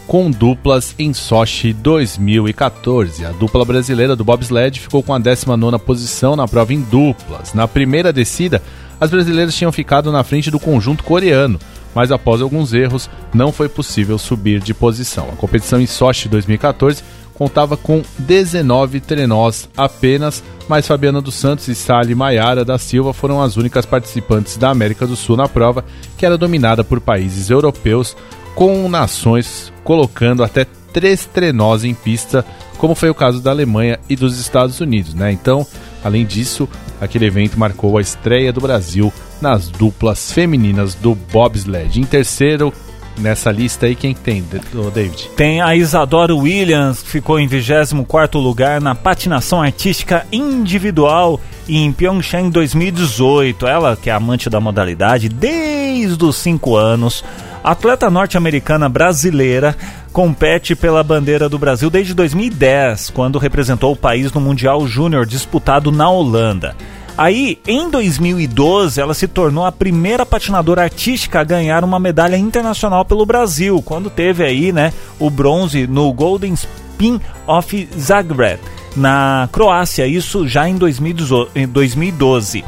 com 0.06 0.30
duplas 0.30 0.94
em 0.98 1.12
Sochi 1.12 1.72
2014. 1.72 3.24
A 3.24 3.32
dupla 3.32 3.64
brasileira 3.64 4.14
do 4.14 4.24
bobsled 4.24 4.80
ficou 4.80 5.02
com 5.02 5.12
a 5.12 5.18
19 5.18 5.78
posição 5.80 6.36
na 6.36 6.46
prova 6.46 6.72
em 6.72 6.80
duplas. 6.80 7.52
Na 7.52 7.66
primeira 7.66 8.12
descida, 8.12 8.62
as 9.00 9.10
brasileiras 9.10 9.54
tinham 9.54 9.72
ficado 9.72 10.12
na 10.12 10.22
frente 10.22 10.50
do 10.50 10.60
conjunto 10.60 11.04
coreano, 11.04 11.58
mas 11.96 12.12
após 12.12 12.42
alguns 12.42 12.74
erros 12.74 13.08
não 13.32 13.50
foi 13.50 13.70
possível 13.70 14.18
subir 14.18 14.60
de 14.60 14.74
posição. 14.74 15.30
A 15.32 15.36
competição 15.36 15.80
em 15.80 15.86
Sochi 15.86 16.28
2014 16.28 17.02
contava 17.32 17.74
com 17.74 18.02
19 18.18 19.00
trenós 19.00 19.66
apenas, 19.74 20.44
mas 20.68 20.86
Fabiana 20.86 21.22
dos 21.22 21.36
Santos 21.36 21.68
e 21.68 21.74
Sally 21.74 22.14
Maiara 22.14 22.66
da 22.66 22.76
Silva 22.76 23.14
foram 23.14 23.40
as 23.40 23.56
únicas 23.56 23.86
participantes 23.86 24.58
da 24.58 24.68
América 24.68 25.06
do 25.06 25.16
Sul 25.16 25.38
na 25.38 25.48
prova, 25.48 25.86
que 26.18 26.26
era 26.26 26.36
dominada 26.36 26.84
por 26.84 27.00
países 27.00 27.48
europeus, 27.48 28.14
com 28.54 28.86
nações 28.90 29.72
colocando 29.82 30.44
até 30.44 30.66
três 30.92 31.24
trenós 31.24 31.82
em 31.82 31.94
pista, 31.94 32.44
como 32.76 32.94
foi 32.94 33.08
o 33.08 33.14
caso 33.14 33.40
da 33.40 33.52
Alemanha 33.52 33.98
e 34.06 34.14
dos 34.14 34.38
Estados 34.38 34.80
Unidos. 34.80 35.14
Né? 35.14 35.32
Então, 35.32 35.66
além 36.06 36.24
disso, 36.24 36.68
aquele 37.00 37.26
evento 37.26 37.58
marcou 37.58 37.98
a 37.98 38.00
estreia 38.00 38.52
do 38.52 38.60
Brasil 38.60 39.12
nas 39.40 39.68
duplas 39.68 40.32
femininas 40.32 40.94
do 40.94 41.14
bobsled. 41.14 42.00
Em 42.00 42.04
terceiro, 42.04 42.72
nessa 43.18 43.50
lista 43.50 43.86
aí, 43.86 43.94
quem 43.94 44.14
tem, 44.14 44.44
David? 44.94 45.30
Tem 45.36 45.60
a 45.60 45.74
Isadora 45.74 46.34
Williams, 46.34 47.02
que 47.02 47.08
ficou 47.08 47.38
em 47.38 47.46
24 47.46 48.38
lugar 48.40 48.80
na 48.80 48.94
patinação 48.94 49.62
artística 49.62 50.26
individual 50.30 51.40
em 51.68 51.92
Pyeongchang 51.92 52.50
2018. 52.50 53.66
Ela, 53.66 53.96
que 53.96 54.10
é 54.10 54.12
amante 54.12 54.48
da 54.48 54.60
modalidade 54.60 55.28
desde 55.28 56.24
os 56.24 56.36
5 56.36 56.76
anos, 56.76 57.24
atleta 57.62 58.08
norte-americana 58.08 58.88
brasileira, 58.88 59.76
compete 60.16 60.74
pela 60.74 61.02
bandeira 61.02 61.46
do 61.46 61.58
Brasil 61.58 61.90
desde 61.90 62.14
2010, 62.14 63.10
quando 63.10 63.38
representou 63.38 63.92
o 63.92 63.96
país 63.96 64.32
no 64.32 64.40
Mundial 64.40 64.88
Júnior 64.88 65.26
disputado 65.26 65.92
na 65.92 66.08
Holanda. 66.08 66.74
Aí, 67.18 67.58
em 67.66 67.90
2012, 67.90 68.98
ela 68.98 69.12
se 69.12 69.28
tornou 69.28 69.66
a 69.66 69.72
primeira 69.72 70.24
patinadora 70.24 70.84
artística 70.84 71.38
a 71.38 71.44
ganhar 71.44 71.84
uma 71.84 71.98
medalha 71.98 72.38
internacional 72.38 73.04
pelo 73.04 73.26
Brasil, 73.26 73.82
quando 73.84 74.08
teve 74.08 74.42
aí, 74.42 74.72
né, 74.72 74.90
o 75.18 75.28
bronze 75.28 75.86
no 75.86 76.10
Golden 76.14 76.54
Spin 76.54 77.20
of 77.46 77.88
Zagreb, 77.98 78.58
na 78.96 79.50
Croácia, 79.52 80.06
isso 80.06 80.48
já 80.48 80.66
em 80.66 80.78
2012. 80.78 82.64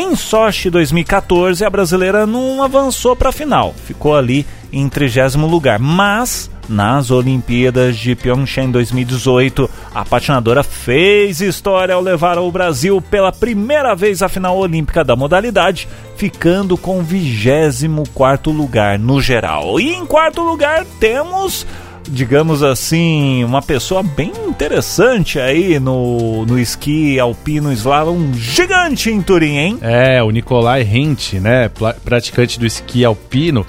Em 0.00 0.14
Sochi 0.14 0.70
2014, 0.70 1.64
a 1.64 1.68
brasileira 1.68 2.24
não 2.24 2.62
avançou 2.62 3.16
para 3.16 3.30
a 3.30 3.32
final, 3.32 3.74
ficou 3.84 4.14
ali 4.14 4.46
em 4.72 4.88
30 4.88 5.36
lugar, 5.38 5.80
mas 5.80 6.48
nas 6.68 7.10
Olimpíadas 7.10 7.96
de 7.96 8.14
Pyeongchang 8.14 8.70
2018, 8.70 9.68
a 9.92 10.04
patinadora 10.04 10.62
fez 10.62 11.40
história 11.40 11.96
ao 11.96 12.00
levar 12.00 12.38
o 12.38 12.48
Brasil 12.52 13.02
pela 13.02 13.32
primeira 13.32 13.96
vez 13.96 14.22
à 14.22 14.28
final 14.28 14.56
olímpica 14.56 15.02
da 15.02 15.16
modalidade, 15.16 15.88
ficando 16.16 16.78
com 16.78 17.02
24 17.02 18.52
lugar 18.52 19.00
no 19.00 19.20
geral. 19.20 19.80
E 19.80 19.94
em 19.94 20.06
quarto 20.06 20.42
lugar 20.42 20.86
temos 21.00 21.66
digamos 22.10 22.62
assim, 22.62 23.44
uma 23.44 23.62
pessoa 23.62 24.02
bem 24.02 24.32
interessante 24.46 25.38
aí 25.38 25.78
no, 25.78 26.44
no 26.46 26.58
esqui 26.58 27.18
alpino 27.18 27.72
slalom 27.72 28.32
gigante 28.34 29.10
em 29.10 29.22
Turim, 29.22 29.56
hein? 29.56 29.78
É, 29.80 30.22
o 30.22 30.30
Nikolai 30.30 30.82
Rente, 30.82 31.38
né, 31.38 31.70
praticante 32.04 32.58
do 32.58 32.66
esqui 32.66 33.04
alpino. 33.04 33.66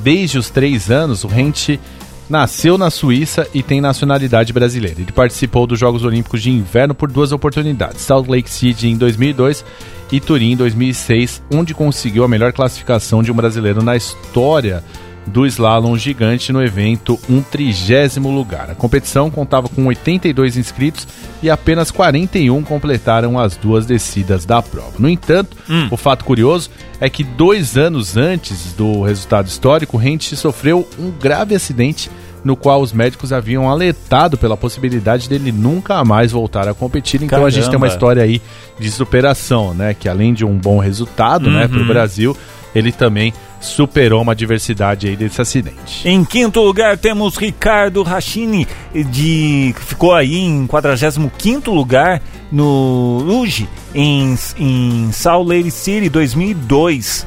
Desde 0.00 0.38
os 0.38 0.50
três 0.50 0.90
anos, 0.90 1.24
o 1.24 1.28
Rente 1.28 1.80
Nasceu 2.28 2.76
na 2.76 2.90
Suíça 2.90 3.46
e 3.54 3.62
tem 3.62 3.80
nacionalidade 3.80 4.52
brasileira. 4.52 5.00
Ele 5.00 5.12
participou 5.12 5.64
dos 5.64 5.78
Jogos 5.78 6.04
Olímpicos 6.04 6.42
de 6.42 6.50
Inverno 6.50 6.92
por 6.92 7.10
duas 7.10 7.30
oportunidades: 7.30 8.02
Salt 8.02 8.28
Lake 8.28 8.50
City 8.50 8.88
em 8.88 8.96
2002 8.96 9.64
e 10.10 10.18
Turim 10.18 10.52
em 10.52 10.56
2006, 10.56 11.42
onde 11.52 11.72
conseguiu 11.72 12.24
a 12.24 12.28
melhor 12.28 12.52
classificação 12.52 13.22
de 13.22 13.30
um 13.30 13.34
brasileiro 13.34 13.82
na 13.82 13.94
história 13.94 14.82
do 15.26 15.44
slalom 15.46 15.96
gigante 15.96 16.52
no 16.52 16.62
evento, 16.62 17.18
um 17.28 17.42
trigésimo 17.42 18.30
lugar. 18.30 18.70
A 18.70 18.74
competição 18.74 19.30
contava 19.30 19.68
com 19.68 19.86
82 19.86 20.56
inscritos 20.56 21.06
e 21.42 21.50
apenas 21.50 21.90
41 21.90 22.62
completaram 22.62 23.38
as 23.38 23.56
duas 23.56 23.84
descidas 23.84 24.44
da 24.44 24.62
prova. 24.62 24.92
No 24.98 25.08
entanto, 25.08 25.56
hum. 25.68 25.88
o 25.90 25.96
fato 25.96 26.24
curioso 26.24 26.70
é 27.00 27.10
que 27.10 27.24
dois 27.24 27.76
anos 27.76 28.16
antes 28.16 28.72
do 28.72 29.02
resultado 29.02 29.48
histórico, 29.48 29.96
Rente 29.96 30.36
sofreu 30.36 30.88
um 30.98 31.10
grave 31.10 31.54
acidente 31.54 32.10
no 32.44 32.54
qual 32.54 32.80
os 32.80 32.92
médicos 32.92 33.32
haviam 33.32 33.68
alertado 33.68 34.38
pela 34.38 34.56
possibilidade 34.56 35.28
dele 35.28 35.50
nunca 35.50 36.04
mais 36.04 36.30
voltar 36.30 36.68
a 36.68 36.74
competir. 36.74 37.16
Então 37.16 37.30
Caramba. 37.30 37.48
a 37.48 37.50
gente 37.50 37.68
tem 37.68 37.76
uma 37.76 37.88
história 37.88 38.22
aí 38.22 38.40
de 38.78 38.88
superação, 38.88 39.74
né? 39.74 39.94
Que 39.94 40.08
além 40.08 40.32
de 40.32 40.44
um 40.44 40.56
bom 40.56 40.78
resultado, 40.78 41.50
né, 41.50 41.56
uhum. 41.56 41.62
né, 41.62 41.68
para 41.68 41.82
o 41.82 41.86
Brasil, 41.86 42.36
ele 42.72 42.92
também 42.92 43.34
superou 43.60 44.22
uma 44.22 44.34
diversidade 44.34 45.08
aí 45.08 45.16
desse 45.16 45.40
acidente. 45.40 46.06
Em 46.08 46.24
quinto 46.24 46.60
lugar 46.60 46.96
temos 46.96 47.36
Ricardo 47.36 48.02
Rachini, 48.02 48.66
de, 48.94 49.74
que 49.76 49.84
ficou 49.84 50.14
aí 50.14 50.36
em 50.36 50.66
45 50.66 51.70
lugar 51.70 52.22
no 52.50 53.18
Luge, 53.24 53.68
em, 53.94 54.36
em 54.58 55.10
Salt 55.12 55.48
Lake 55.48 55.70
City 55.70 56.08
2002. 56.08 57.26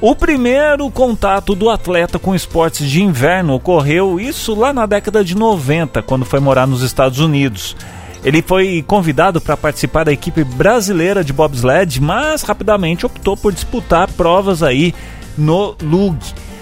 O 0.00 0.16
primeiro 0.16 0.90
contato 0.90 1.54
do 1.54 1.68
atleta 1.68 2.18
com 2.18 2.34
esportes 2.34 2.88
de 2.88 3.02
inverno 3.02 3.54
ocorreu 3.54 4.18
isso 4.18 4.54
lá 4.54 4.72
na 4.72 4.86
década 4.86 5.22
de 5.22 5.36
90, 5.36 6.02
quando 6.02 6.24
foi 6.24 6.40
morar 6.40 6.66
nos 6.66 6.82
Estados 6.82 7.18
Unidos. 7.18 7.76
Ele 8.24 8.42
foi 8.42 8.82
convidado 8.86 9.40
para 9.40 9.56
participar 9.56 10.04
da 10.04 10.12
equipe 10.12 10.44
brasileira 10.44 11.24
de 11.24 11.32
bobsled, 11.32 12.00
mas 12.00 12.42
rapidamente 12.42 13.06
optou 13.06 13.36
por 13.36 13.52
disputar 13.52 14.10
provas 14.12 14.62
aí 14.62 14.94
no 15.36 15.74
Lug. 15.82 16.18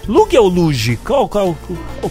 Lug 0.08 0.36
ou 0.38 0.48
Luge? 0.48 0.96
Qual, 1.04 1.28
qual, 1.28 1.56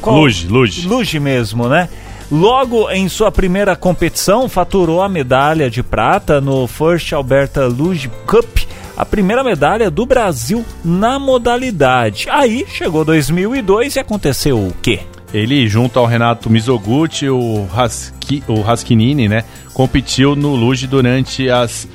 qual? 0.01 0.15
Luge, 0.15 0.47
Luge. 0.47 0.87
Luge 0.87 1.19
mesmo, 1.19 1.67
né? 1.67 1.89
Logo 2.31 2.89
em 2.91 3.07
sua 3.07 3.31
primeira 3.31 3.75
competição, 3.75 4.49
faturou 4.49 5.01
a 5.01 5.07
medalha 5.07 5.69
de 5.69 5.81
prata 5.81 6.41
no 6.41 6.67
First 6.67 7.13
Alberta 7.13 7.65
Luge 7.65 8.11
Cup, 8.25 8.59
a 8.97 9.05
primeira 9.05 9.43
medalha 9.43 9.89
do 9.89 10.05
Brasil 10.05 10.65
na 10.83 11.17
modalidade. 11.17 12.27
Aí 12.29 12.65
chegou 12.67 13.05
2002 13.05 13.95
e 13.95 13.99
aconteceu 13.99 14.57
o 14.59 14.73
quê? 14.81 14.99
Ele, 15.33 15.67
junto 15.67 15.99
ao 15.99 16.05
Renato 16.05 16.49
Mizoguchi, 16.49 17.29
o, 17.29 17.67
Haski, 17.73 18.43
o 18.47 18.61
Haskinini, 18.61 19.27
né, 19.27 19.43
competiu 19.73 20.35
no 20.35 20.55
Luge 20.55 20.85
durante 20.85 21.49
as 21.49 21.87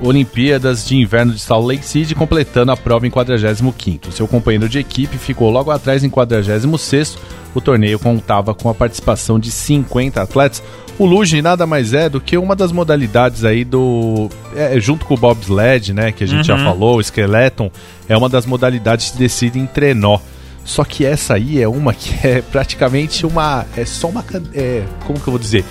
Olimpíadas 0.00 0.86
de 0.86 0.96
Inverno 0.96 1.32
de 1.32 1.40
Salt 1.40 1.66
Lake 1.66 1.84
City, 1.84 2.14
completando 2.14 2.72
a 2.72 2.76
prova 2.76 3.06
em 3.06 3.10
45º. 3.10 4.10
Seu 4.10 4.26
companheiro 4.26 4.68
de 4.68 4.78
equipe 4.78 5.16
ficou 5.18 5.50
logo 5.50 5.70
atrás 5.70 6.02
em 6.02 6.10
46º. 6.10 7.18
O 7.54 7.60
torneio 7.60 7.98
contava 7.98 8.54
com 8.54 8.68
a 8.68 8.74
participação 8.74 9.38
de 9.38 9.50
50 9.50 10.22
atletas. 10.22 10.62
O 10.98 11.06
luge 11.06 11.40
nada 11.42 11.66
mais 11.66 11.92
é 11.92 12.08
do 12.08 12.20
que 12.20 12.36
uma 12.36 12.56
das 12.56 12.72
modalidades 12.72 13.44
aí 13.44 13.64
do... 13.64 14.28
É, 14.54 14.78
junto 14.80 15.04
com 15.04 15.14
o 15.14 15.16
bobsled, 15.16 15.92
né, 15.92 16.12
que 16.12 16.24
a 16.24 16.26
gente 16.26 16.38
uhum. 16.38 16.44
já 16.44 16.58
falou, 16.58 16.96
o 16.96 17.00
skeleton, 17.00 17.70
é 18.08 18.16
uma 18.16 18.28
das 18.28 18.46
modalidades 18.46 19.10
que 19.10 19.18
decidem 19.18 19.62
em 19.62 19.66
trenó. 19.66 20.18
Só 20.64 20.84
que 20.84 21.04
essa 21.04 21.34
aí 21.34 21.60
é 21.60 21.68
uma 21.68 21.92
que 21.92 22.26
é 22.26 22.40
praticamente 22.40 23.26
uma... 23.26 23.66
É 23.76 23.84
só 23.84 24.08
uma... 24.08 24.24
É, 24.54 24.84
como 25.06 25.18
que 25.18 25.26
eu 25.26 25.32
vou 25.32 25.38
dizer? 25.38 25.64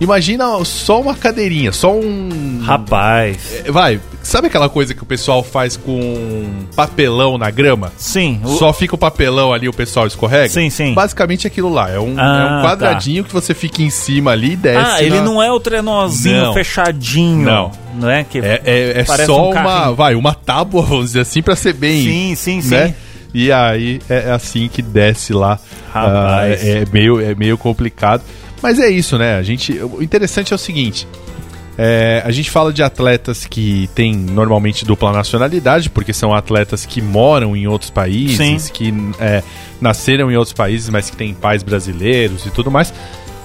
Imagina 0.00 0.64
só 0.64 1.00
uma 1.00 1.14
cadeirinha, 1.14 1.72
só 1.72 1.94
um. 1.94 2.60
Rapaz. 2.62 3.62
É, 3.64 3.70
vai, 3.70 4.00
sabe 4.22 4.48
aquela 4.48 4.68
coisa 4.68 4.94
que 4.94 5.02
o 5.02 5.06
pessoal 5.06 5.42
faz 5.42 5.76
com 5.76 6.66
papelão 6.74 7.38
na 7.38 7.50
grama? 7.50 7.92
Sim. 7.96 8.40
O... 8.44 8.48
Só 8.56 8.72
fica 8.72 8.94
o 8.94 8.98
papelão 8.98 9.52
ali 9.52 9.68
o 9.68 9.72
pessoal 9.72 10.06
escorrega? 10.06 10.48
Sim, 10.48 10.70
sim. 10.70 10.94
Basicamente 10.94 11.46
aquilo 11.46 11.68
lá. 11.68 11.90
É 11.90 11.98
um, 11.98 12.14
ah, 12.18 12.40
é 12.40 12.54
um 12.58 12.68
quadradinho 12.68 13.22
tá. 13.22 13.28
que 13.28 13.34
você 13.34 13.54
fica 13.54 13.82
em 13.82 13.90
cima 13.90 14.32
ali 14.32 14.52
e 14.52 14.56
desce. 14.56 14.90
Ah, 14.90 15.02
ele 15.02 15.16
na... 15.16 15.22
não 15.22 15.42
é 15.42 15.50
o 15.50 15.60
trenózinho 15.60 16.42
não. 16.42 16.54
fechadinho. 16.54 17.44
Não. 17.44 17.72
Não 17.94 18.10
é 18.10 18.24
que. 18.24 18.38
É, 18.38 18.60
é, 18.64 19.00
é 19.00 19.04
só 19.04 19.50
um 19.50 19.52
uma. 19.52 19.92
Vai, 19.92 20.14
uma 20.14 20.34
tábua, 20.34 20.82
vamos 20.86 21.06
dizer 21.06 21.20
assim, 21.20 21.42
pra 21.42 21.54
ser 21.54 21.72
bem. 21.72 22.02
Sim, 22.02 22.34
sim, 22.34 22.68
né? 22.68 22.88
sim. 22.88 22.94
E 23.34 23.50
aí 23.50 24.00
é 24.08 24.30
assim 24.30 24.68
que 24.68 24.80
desce 24.80 25.32
lá. 25.32 25.58
Rapaz. 25.92 26.62
Uh, 26.62 26.66
é, 26.66 26.84
meio, 26.92 27.20
é 27.20 27.34
meio 27.34 27.58
complicado. 27.58 28.22
Mas 28.64 28.78
é 28.78 28.88
isso, 28.88 29.18
né? 29.18 29.36
A 29.36 29.42
gente, 29.42 29.78
o 29.78 30.02
interessante 30.02 30.54
é 30.54 30.56
o 30.56 30.58
seguinte. 30.58 31.06
É, 31.76 32.22
a 32.24 32.30
gente 32.30 32.50
fala 32.50 32.72
de 32.72 32.82
atletas 32.82 33.44
que 33.44 33.90
têm 33.94 34.16
normalmente 34.16 34.86
dupla 34.86 35.12
nacionalidade, 35.12 35.90
porque 35.90 36.14
são 36.14 36.32
atletas 36.32 36.86
que 36.86 37.02
moram 37.02 37.54
em 37.54 37.66
outros 37.66 37.90
países, 37.90 38.62
Sim. 38.62 38.72
que 38.72 38.94
é, 39.20 39.42
nasceram 39.82 40.32
em 40.32 40.36
outros 40.36 40.54
países, 40.54 40.88
mas 40.88 41.10
que 41.10 41.16
têm 41.16 41.34
pais 41.34 41.62
brasileiros 41.62 42.46
e 42.46 42.50
tudo 42.50 42.70
mais. 42.70 42.94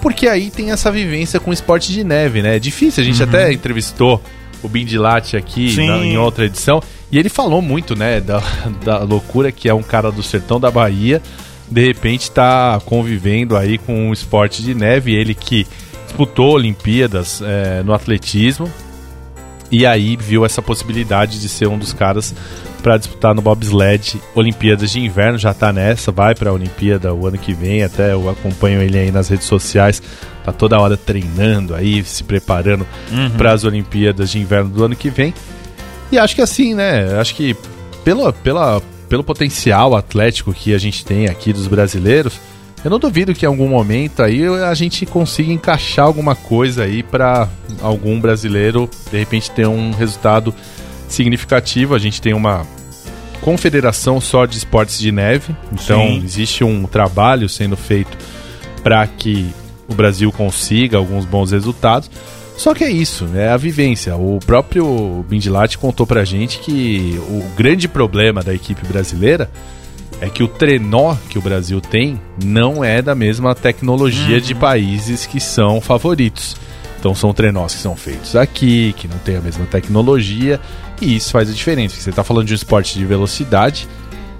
Porque 0.02 0.26
aí 0.26 0.50
tem 0.50 0.72
essa 0.72 0.90
vivência 0.90 1.38
com 1.38 1.52
esporte 1.52 1.92
de 1.92 2.02
neve, 2.02 2.42
né? 2.42 2.56
É 2.56 2.60
difícil, 2.60 3.04
a 3.04 3.06
gente 3.06 3.22
uhum. 3.22 3.28
até 3.28 3.52
entrevistou 3.52 4.24
o 4.64 4.70
Bindilate 4.70 5.36
aqui 5.36 5.76
na, 5.76 5.98
em 5.98 6.18
outra 6.18 6.46
edição, 6.46 6.82
e 7.12 7.20
ele 7.20 7.28
falou 7.28 7.62
muito, 7.62 7.94
né, 7.94 8.22
da, 8.22 8.42
da 8.86 9.00
loucura 9.00 9.52
que 9.52 9.68
é 9.68 9.74
um 9.74 9.84
cara 9.84 10.14
do 10.14 10.24
sertão 10.24 10.62
da 10.62 10.72
Bahia 10.72 11.22
de 11.70 11.86
repente 11.86 12.24
está 12.24 12.80
convivendo 12.86 13.56
aí 13.56 13.78
com 13.78 14.10
um 14.10 14.14
esporte 14.14 14.64
de 14.64 14.74
neve, 14.74 15.14
ele 15.14 15.36
que 15.36 15.68
disputou 16.06 16.54
Olimpíadas 16.54 17.42
é, 17.42 17.84
no 17.84 17.94
atletismo 17.94 18.72
e 19.72 19.86
aí 19.86 20.18
viu 20.18 20.46
essa 20.46 20.62
possibilidade 20.62 21.40
de 21.40 21.48
ser 21.48 21.68
um 21.68 21.78
dos 21.78 21.94
caras 21.94 22.34
para 22.82 22.98
disputar 22.98 23.36
no 23.36 23.42
bobsled 23.42 24.20
Olimpíadas 24.34 24.92
de 24.92 25.00
Inverno, 25.00 25.38
já 25.38 25.52
está 25.52 25.72
nessa, 25.72 26.12
vai 26.12 26.34
para 26.34 26.50
a 26.50 26.54
Olimpíada 26.54 27.14
o 27.14 27.28
ano 27.28 27.38
que 27.38 27.54
vem, 27.54 27.84
até 27.84 28.14
eu 28.14 28.30
acompanho 28.30 28.82
ele 28.82 28.98
aí 28.98 29.12
nas 29.12 29.28
redes 29.28 29.46
sociais, 29.46 30.02
tá 30.44 30.52
toda 30.52 30.80
hora 30.80 30.98
treinando 30.98 31.76
aí, 31.76 32.04
se 32.04 32.24
preparando 32.24 32.88
uhum. 33.12 33.32
para 33.32 33.52
as 33.52 33.64
Olimpíadas 33.64 34.32
de 34.32 34.40
Inverno 34.40 34.70
do 34.70 34.84
ano 34.84 34.96
que 34.96 35.10
vem. 35.10 35.34
E 36.12 36.18
acho 36.18 36.34
que 36.34 36.42
assim, 36.42 36.74
né, 36.74 37.20
acho 37.20 37.36
que 37.36 37.56
pela, 38.04 38.34
pela 38.34 38.82
pelo 39.10 39.24
potencial 39.24 39.96
atlético 39.96 40.54
que 40.54 40.74
a 40.74 40.78
gente 40.78 41.04
tem 41.04 41.28
aqui 41.28 41.52
dos 41.52 41.68
brasileiros, 41.68 42.40
eu 42.84 42.90
não 42.90 43.00
duvido 43.00 43.34
que 43.34 43.46
em 43.46 43.48
algum 43.48 43.68
momento 43.68 44.22
aí 44.22 44.46
a 44.46 44.74
gente 44.74 45.06
consiga 45.06 45.52
encaixar 45.52 46.06
alguma 46.06 46.36
coisa 46.36 46.84
aí 46.84 47.04
para 47.04 47.50
algum 47.82 48.20
brasileiro 48.20 48.90
de 49.12 49.18
repente 49.18 49.52
ter 49.52 49.68
um 49.68 49.92
resultado 49.92 50.54
significativo. 51.10 51.94
A 51.94 52.00
gente 52.00 52.22
tem 52.22 52.34
uma 52.34 52.66
confederação 53.42 54.22
só 54.22 54.46
de 54.46 54.58
esportes 54.58 55.00
de 55.00 55.12
neve, 55.12 55.54
então 55.74 56.08
Sim. 56.08 56.22
existe 56.24 56.64
um 56.64 56.86
trabalho 56.86 57.50
sendo 57.50 57.76
feito 57.76 58.18
para 58.82 59.06
que 59.08 59.50
o 59.88 59.94
Brasil 59.94 60.32
consiga 60.32 60.98
alguns 60.98 61.26
bons 61.26 61.52
resultados. 61.52 62.10
Só 62.60 62.74
que 62.74 62.84
é 62.84 62.92
isso, 62.92 63.26
é 63.36 63.48
a 63.48 63.56
vivência. 63.56 64.18
O 64.18 64.38
próprio 64.46 65.26
Bindilate 65.30 65.78
contou 65.78 66.06
pra 66.06 66.26
gente 66.26 66.60
que 66.60 67.18
o 67.30 67.42
grande 67.56 67.88
problema 67.88 68.44
da 68.44 68.54
equipe 68.54 68.86
brasileira 68.86 69.50
é 70.20 70.28
que 70.28 70.44
o 70.44 70.48
trenó 70.50 71.16
que 71.30 71.40
o 71.40 71.42
Brasil 71.42 71.80
tem 71.80 72.20
não 72.44 72.84
é 72.84 73.02
da 73.02 73.16
mesma 73.16 73.56
tecnologia 73.56 74.36
uhum. 74.36 74.42
de 74.42 74.54
países 74.54 75.26
que 75.26 75.40
são 75.40 75.80
favoritos. 75.80 76.58
Então 77.00 77.16
são 77.16 77.34
trenós 77.34 77.76
que 77.76 77.82
são 77.82 77.96
feitos 77.96 78.36
aqui, 78.36 78.94
que 78.98 79.08
não 79.08 79.18
tem 79.20 79.38
a 79.38 79.42
mesma 79.42 79.66
tecnologia, 79.66 80.60
e 81.02 81.16
isso 81.16 81.32
faz 81.32 81.50
a 81.50 81.54
diferença. 81.54 81.96
Você 81.96 82.10
está 82.10 82.26
falando 82.26 82.48
de 82.48 82.52
um 82.52 82.56
esporte 82.56 83.00
de 83.00 83.06
velocidade 83.06 83.88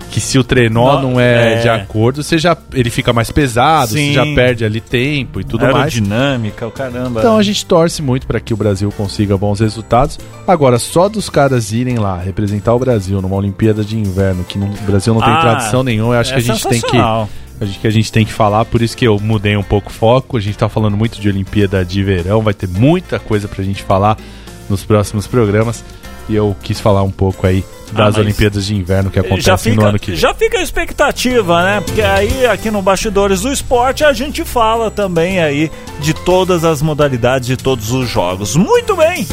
que 0.10 0.20
se 0.20 0.38
o 0.38 0.44
trenó 0.44 1.02
não, 1.02 1.12
não 1.12 1.20
é, 1.20 1.54
é, 1.54 1.62
de 1.62 1.70
acordo, 1.70 2.24
você 2.24 2.38
já, 2.38 2.58
ele 2.74 2.90
fica 2.90 3.14
mais 3.14 3.32
pesado, 3.32 3.92
Sim. 3.92 4.08
você 4.08 4.14
já 4.14 4.26
perde 4.36 4.66
ali 4.66 4.82
tempo 4.82 5.40
e 5.40 5.44
tudo 5.44 5.72
mais. 5.72 5.94
dinâmica, 5.94 6.68
o 6.68 6.72
caramba. 6.72 7.20
Então 7.20 7.38
a 7.38 7.44
gente 7.44 7.66
torce 7.66 8.02
muito 8.02 8.26
para 8.26 8.40
que 8.40 8.54
o 8.54 8.58
Brasil 8.58 8.92
consiga 8.92 9.38
bons 9.38 9.60
resultados. 9.60 10.20
Agora, 10.48 10.80
só 10.80 11.08
dos 11.08 11.30
caras 11.30 11.72
irem 11.72 11.98
lá 11.98 12.18
representar 12.18 12.74
o 12.74 12.80
Brasil 12.80 13.22
numa 13.22 13.36
Olimpíada 13.36 13.84
de 13.84 13.98
Inverno, 13.98 14.44
que 14.44 14.58
no, 14.58 14.66
o 14.66 14.84
Brasil 14.86 15.14
não 15.14 15.22
tem 15.22 15.34
ah, 15.34 15.42
tradição 15.42 15.84
nenhuma, 15.84 16.16
eu 16.16 16.20
acho 16.20 16.32
é 16.32 16.36
que 16.36 16.40
a 16.40 16.54
gente 16.54 16.68
tem 16.68 16.82
que 16.82 16.98
acho 17.62 17.80
que 17.80 17.88
a 17.88 17.92
gente 17.92 18.12
tem 18.12 18.26
que 18.26 18.32
falar, 18.32 18.64
por 18.66 18.82
isso 18.82 18.96
que 18.96 19.06
eu 19.06 19.20
mudei 19.20 19.58
um 19.58 19.64
pouco 19.64 19.90
o 19.90 19.94
foco. 19.94 20.38
A 20.38 20.40
gente 20.40 20.58
tá 20.58 20.70
falando 20.70 20.96
muito 20.96 21.20
de 21.20 21.28
Olimpíada 21.30 21.84
de 21.84 22.02
Verão, 22.04 22.42
vai 22.42 22.54
ter 22.54 22.68
muita 22.68 23.20
coisa 23.20 23.48
pra 23.48 23.64
gente 23.64 23.84
falar 23.84 24.18
nos 24.70 24.86
próximos 24.86 25.28
programas. 25.28 25.84
E 26.30 26.36
eu 26.36 26.56
quis 26.62 26.80
falar 26.80 27.02
um 27.04 27.12
pouco 27.12 27.48
aí 27.48 27.66
das 27.92 28.16
ah, 28.16 28.20
Olimpíadas 28.20 28.66
de 28.66 28.76
Inverno 28.76 29.10
que 29.10 29.20
acontecem 29.20 29.74
no 29.74 29.84
ano 29.84 30.00
que 30.00 30.12
vem. 30.12 30.20
Já 30.20 30.34
fica 30.34 30.60
a 30.60 30.62
expectativa, 30.62 31.64
né? 31.64 31.82
Porque 31.82 32.02
aí 32.02 32.46
aqui 32.46 32.70
no 32.70 32.82
Bastidores 32.82 33.42
do 33.42 33.52
Esporte 33.52 34.04
a 34.04 34.14
gente 34.14 34.46
fala 34.46 34.92
também 34.92 35.40
aí 35.40 35.72
de 36.00 36.14
todas 36.14 36.64
as 36.64 36.82
modalidades 36.82 37.48
de 37.48 37.58
todos 37.58 37.92
os 37.92 38.08
jogos. 38.08 38.56
Muito 38.56 38.96
bem! 38.96 39.28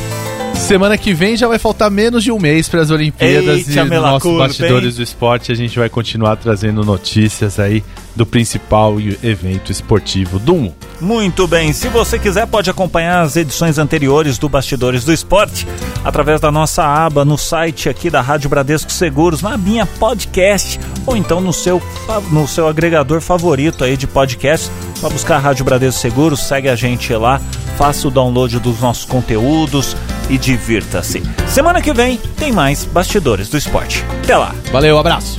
Semana 0.54 0.96
que 0.96 1.12
vem 1.12 1.36
já 1.36 1.46
vai 1.46 1.58
faltar 1.58 1.90
menos 1.90 2.24
de 2.24 2.32
um 2.32 2.38
mês 2.38 2.68
para 2.68 2.80
as 2.80 2.90
Olimpíadas 2.90 3.68
Eita, 3.68 3.82
e 3.82 3.84
no 3.84 4.00
nosso 4.00 4.38
Bastidores 4.38 4.94
hein? 4.94 4.96
do 4.96 5.02
Esporte 5.02 5.52
a 5.52 5.54
gente 5.54 5.78
vai 5.78 5.88
continuar 5.88 6.36
trazendo 6.36 6.82
notícias 6.82 7.60
aí 7.60 7.84
do 8.16 8.24
principal 8.24 8.96
evento 9.22 9.70
esportivo 9.70 10.38
do 10.38 10.54
mundo. 10.54 10.74
Muito 11.00 11.46
bem, 11.46 11.72
se 11.72 11.88
você 11.88 12.18
quiser 12.18 12.46
pode 12.46 12.70
acompanhar 12.70 13.20
as 13.20 13.36
edições 13.36 13.78
anteriores 13.78 14.38
do 14.38 14.48
Bastidores 14.48 15.04
do 15.04 15.12
Esporte 15.12 15.68
através 16.02 16.40
da 16.40 16.50
nossa 16.50 16.82
aba 16.82 17.24
no 17.24 17.36
site 17.36 17.88
aqui 17.88 18.08
da 18.08 18.22
Rádio 18.22 18.48
Bradesco 18.48 18.90
Seguros, 18.90 19.42
na 19.42 19.58
minha 19.58 19.84
podcast, 19.84 20.80
ou 21.04 21.16
então 21.16 21.40
no 21.40 21.52
seu, 21.52 21.82
no 22.30 22.48
seu 22.48 22.66
agregador 22.66 23.20
favorito 23.20 23.84
aí 23.84 23.96
de 23.96 24.06
podcast. 24.06 24.70
Para 25.00 25.10
buscar 25.10 25.36
a 25.36 25.40
Rádio 25.40 25.64
Bradesco 25.64 26.00
Seguros, 26.00 26.40
segue 26.40 26.70
a 26.70 26.76
gente 26.76 27.12
lá, 27.12 27.40
faça 27.76 28.08
o 28.08 28.10
download 28.10 28.58
dos 28.58 28.80
nossos 28.80 29.04
conteúdos 29.04 29.94
e 30.30 30.38
divirta-se. 30.38 31.22
Semana 31.46 31.82
que 31.82 31.92
vem 31.92 32.16
tem 32.38 32.52
mais 32.52 32.84
Bastidores 32.84 33.50
do 33.50 33.58
Esporte. 33.58 34.02
Até 34.22 34.36
lá. 34.36 34.54
Valeu, 34.72 34.98
abraço. 34.98 35.36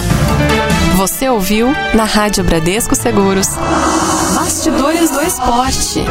Você 0.97 1.29
ouviu 1.29 1.67
na 1.93 2.05
Rádio 2.05 2.43
Bradesco 2.43 2.95
Seguros. 2.95 3.49
Bastidores 4.33 5.12
do 5.12 5.21
Esporte. 5.21 6.03